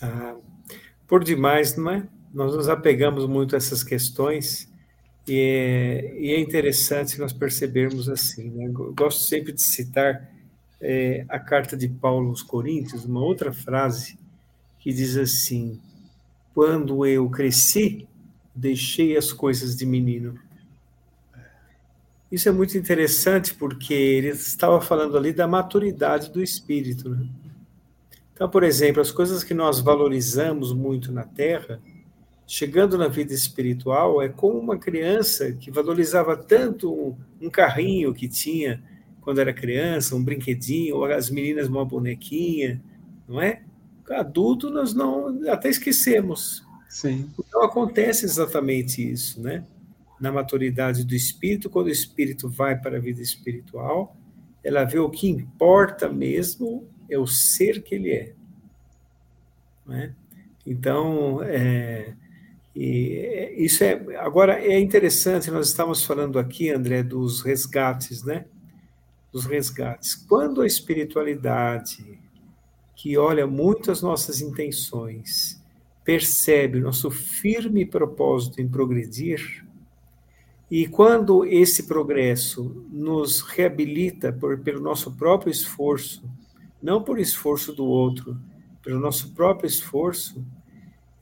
[0.01, 0.36] Ah,
[1.07, 2.07] por demais, não é?
[2.34, 4.72] Nós nos apegamos muito a essas questões
[5.28, 8.49] e é, e é interessante nós percebermos assim.
[8.49, 8.69] Né?
[8.69, 10.30] Gosto sempre de citar
[10.82, 14.17] é, a carta de Paulo aos Coríntios, uma outra frase
[14.80, 15.80] que diz assim:
[16.53, 18.07] Quando eu cresci,
[18.53, 20.38] deixei as coisas de menino
[22.34, 27.07] isso é muito interessante porque ele estava falando ali da maturidade do espírito.
[27.07, 27.28] Né?
[28.34, 31.80] Então, por exemplo, as coisas que nós valorizamos muito na Terra,
[32.46, 38.84] chegando na vida espiritual, é como uma criança que valorizava tanto um carrinho que tinha
[39.22, 42.82] quando era criança, um brinquedinho, ou as meninas uma bonequinha,
[43.28, 43.62] não é?
[44.10, 46.64] Adulto nós não até esquecemos.
[46.89, 47.30] Sim.
[47.39, 49.64] Então acontece exatamente isso, né?
[50.24, 54.16] na maturidade do espírito, quando o espírito vai para a vida espiritual,
[54.64, 58.34] ela vê o que importa mesmo é o ser que ele é.
[59.86, 60.14] Né?
[60.66, 62.14] Então, é,
[62.76, 64.17] isso é.
[64.17, 68.45] Agora, é interessante, nós estamos falando aqui, André, dos resgates, né?
[69.32, 70.15] Dos resgates.
[70.15, 72.19] Quando a espiritualidade,
[72.95, 75.61] que olha muito as nossas intenções,
[76.03, 79.63] percebe o nosso firme propósito em progredir,
[80.69, 86.24] e quando esse progresso nos reabilita por, pelo nosso próprio esforço,
[86.82, 88.36] não por esforço do outro,
[88.82, 90.43] pelo nosso próprio esforço,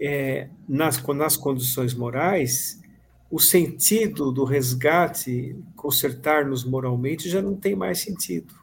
[0.02, 2.82] é, nas, nas condições morais,
[3.30, 8.54] o sentido do resgate, consertar-nos moralmente, já não tem mais sentido,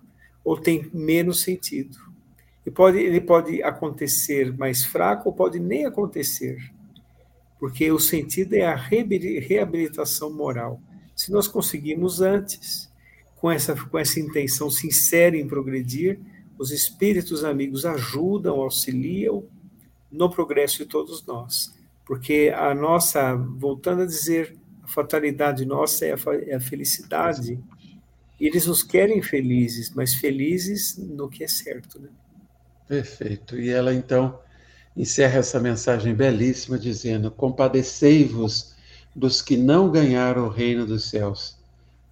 [0.44, 1.96] ou tem menos sentido.
[2.66, 6.58] E pode, ele pode acontecer mais fraco, ou pode nem acontecer
[7.58, 10.80] porque o sentido é a reabilitação moral.
[11.14, 12.88] Se nós conseguimos antes,
[13.36, 16.20] com essa, com essa intenção sincera em progredir,
[16.56, 19.44] os espíritos amigos ajudam, auxiliam
[20.10, 21.74] no progresso de todos nós.
[22.04, 27.58] Porque a nossa, voltando a dizer, a fatalidade nossa é a, é a felicidade.
[28.40, 32.00] Eles nos querem felizes, mas felizes no que é certo.
[32.00, 32.08] Né?
[32.86, 33.58] Perfeito.
[33.58, 34.38] E ela então
[34.96, 38.74] encerra essa mensagem belíssima dizendo: Compadecei-vos
[39.14, 41.56] dos que não ganharam o reino dos céus.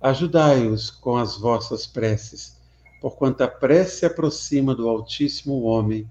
[0.01, 2.57] Ajudai-os com as vossas preces,
[3.01, 6.09] porquanto a prece aproxima do Altíssimo Homem,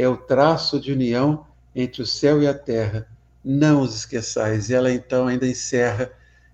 [0.00, 1.44] é o traço de união
[1.74, 3.08] entre o céu e a terra.
[3.44, 4.70] Não os esqueçais.
[4.70, 6.12] E ela então ainda encerra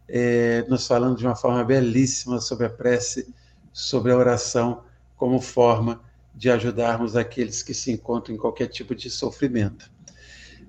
[0.08, 3.34] é, nos falando de uma forma belíssima sobre a prece,
[3.70, 4.82] sobre a oração,
[5.14, 6.00] como forma
[6.34, 9.92] de ajudarmos aqueles que se encontram em qualquer tipo de sofrimento.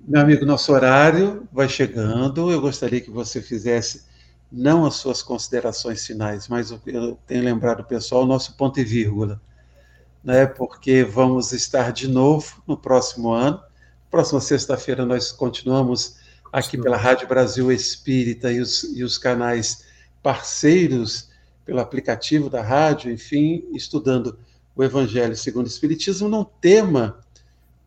[0.06, 2.50] Meu amigo, nosso horário vai chegando.
[2.50, 4.04] Eu gostaria que você fizesse
[4.52, 8.84] não as suas considerações finais, mas eu tenho lembrado o pessoal o nosso ponto e
[8.84, 9.40] vírgula,
[10.26, 10.44] né?
[10.44, 13.62] Porque vamos estar de novo no próximo ano.
[14.10, 16.16] Próxima sexta-feira nós continuamos
[16.52, 16.82] aqui Sim.
[16.82, 19.84] pela Rádio Brasil Espírita e os, e os canais
[20.20, 21.30] parceiros
[21.64, 24.36] pelo aplicativo da rádio, enfim, estudando
[24.74, 27.20] o Evangelho segundo o Espiritismo num tema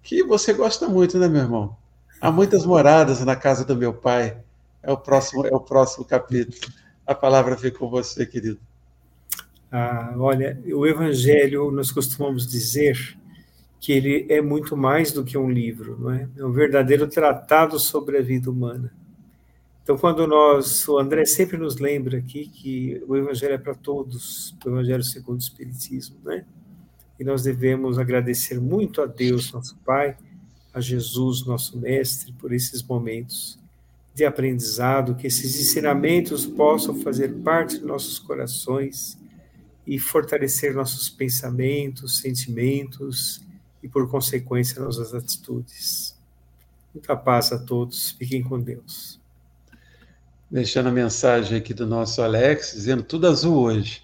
[0.01, 1.75] que você gosta muito, né, meu irmão?
[2.21, 4.37] Há muitas moradas na casa do meu pai.
[4.81, 6.57] É o próximo, é o próximo capítulo.
[7.05, 8.59] A palavra fica com você, querido.
[9.71, 12.97] Ah, olha, o Evangelho, nós costumamos dizer
[13.79, 16.27] que ele é muito mais do que um livro, não é?
[16.37, 18.91] É um verdadeiro tratado sobre a vida humana.
[19.83, 24.55] Então, quando nós, o André sempre nos lembra aqui que o Evangelho é para todos,
[24.65, 26.45] o Evangelho segundo o Espiritismo, né?
[27.19, 30.17] e nós devemos agradecer muito a Deus, nosso Pai,
[30.73, 33.59] a Jesus, nosso Mestre, por esses momentos
[34.15, 39.18] de aprendizado, que esses ensinamentos possam fazer parte de nossos corações
[39.89, 43.41] e fortalecer nossos pensamentos, sentimentos
[43.81, 46.15] e, por consequência, nossas atitudes.
[46.93, 49.19] Muita paz a todos, fiquem com Deus.
[50.49, 54.03] Deixando a mensagem aqui do nosso Alex, dizendo tudo azul hoje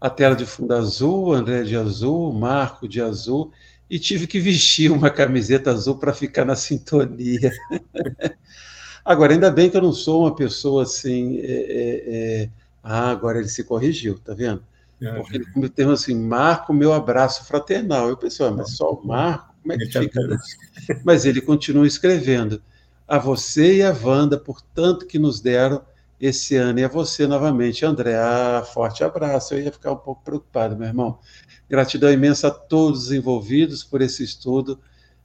[0.00, 3.52] a tela de fundo azul, André de azul, Marco de azul,
[3.90, 7.52] e tive que vestir uma camiseta azul para ficar na sintonia.
[9.04, 11.38] agora, ainda bem que eu não sou uma pessoa assim.
[11.40, 12.14] É, é,
[12.44, 12.50] é...
[12.82, 14.62] Ah, agora ele se corrigiu, tá vendo?
[15.00, 18.08] É, Porque ele cometeu assim, Marco, meu abraço fraternal.
[18.08, 21.02] Eu pensei, ah, mas só o Marco, como é que fica isso?
[21.04, 22.62] Mas ele continua escrevendo.
[23.06, 25.82] a você e a Wanda por tanto que nos deram
[26.20, 26.80] esse ano.
[26.80, 28.16] E a você novamente, André.
[28.16, 29.54] Ah, forte abraço.
[29.54, 31.18] Eu ia ficar um pouco preocupado, meu irmão.
[31.68, 34.80] Gratidão imensa a todos os envolvidos por esse estudo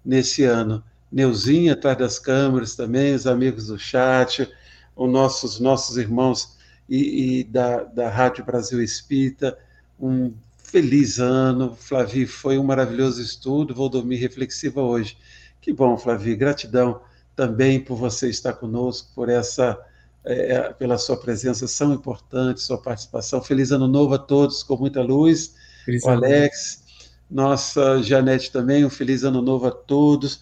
[0.05, 0.83] nesse ano.
[1.11, 4.49] Neuzinha atrás das câmeras também, os amigos do chat,
[4.95, 6.57] os nossos, nossos irmãos
[6.87, 9.57] e, e da, da Rádio Brasil Espírita.
[9.99, 11.75] Um feliz ano.
[11.75, 13.75] Flavi, foi um maravilhoso estudo.
[13.75, 15.17] Vou dormir reflexiva hoje.
[15.61, 16.35] Que bom, Flavi.
[16.35, 17.01] Gratidão
[17.35, 19.79] também por você estar conosco, por essa
[20.25, 23.41] é, é, pela sua presença tão importante, sua participação.
[23.41, 25.55] Feliz ano novo a todos, com muita luz.
[25.83, 26.83] Feliz o Alex,
[27.29, 30.41] nossa Janete também, um feliz ano novo a todos.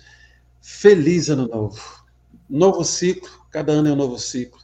[0.62, 1.82] Feliz ano novo.
[2.48, 4.62] Novo ciclo, cada ano é um novo ciclo.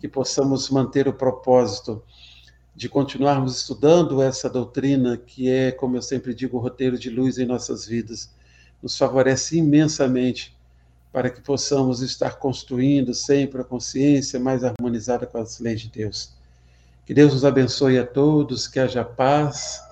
[0.00, 2.02] Que possamos manter o propósito
[2.74, 7.36] de continuarmos estudando essa doutrina que é, como eu sempre digo, o roteiro de luz
[7.36, 8.30] em nossas vidas.
[8.80, 10.56] Nos favorece imensamente
[11.12, 16.32] para que possamos estar construindo sempre a consciência mais harmonizada com as leis de Deus.
[17.04, 19.82] Que Deus nos abençoe a todos, que haja paz.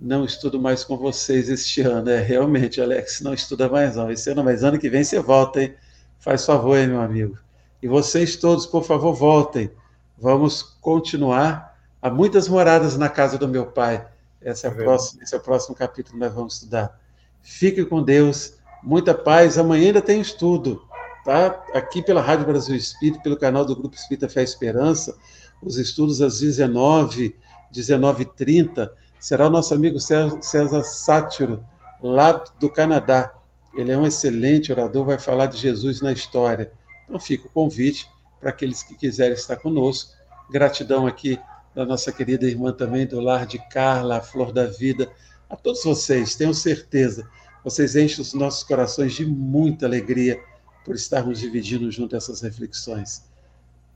[0.00, 4.10] Não estudo mais com vocês este ano, é realmente, Alex, não estuda mais não.
[4.10, 5.74] Esse ano, mas ano que vem você volta, hein?
[6.18, 7.43] Faz favor, hein, meu amigo.
[7.84, 9.70] E vocês todos, por favor, voltem.
[10.16, 11.76] Vamos continuar.
[12.00, 14.08] Há muitas moradas na casa do meu pai.
[14.40, 16.98] Esse é, próxima, esse é o próximo capítulo que nós vamos estudar.
[17.42, 19.58] Fique com Deus muita paz.
[19.58, 20.82] Amanhã ainda tem estudo,
[21.26, 21.62] tá?
[21.74, 25.14] Aqui pela Rádio Brasil Espírito, pelo canal do Grupo Espírita Fé e Esperança,
[25.60, 27.36] os estudos às 19,
[27.70, 28.90] 19h30.
[29.20, 31.62] Será o nosso amigo César Sátiro,
[32.02, 33.34] lá do Canadá.
[33.76, 36.72] Ele é um excelente orador, vai falar de Jesus na história.
[37.04, 38.08] Então fica o convite
[38.40, 40.12] para aqueles que quiserem estar conosco.
[40.50, 41.38] Gratidão aqui
[41.74, 45.10] da nossa querida irmã também do lar de Carla, a Flor da Vida.
[45.48, 47.28] A todos vocês, tenho certeza
[47.64, 50.38] vocês enchem os nossos corações de muita alegria
[50.84, 53.24] por estarmos dividindo junto essas reflexões.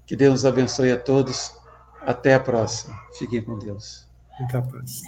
[0.06, 1.52] Que Deus abençoe a todos.
[2.00, 2.98] Até a próxima.
[3.18, 4.08] Fiquem com Deus.
[4.40, 5.02] Muita paz.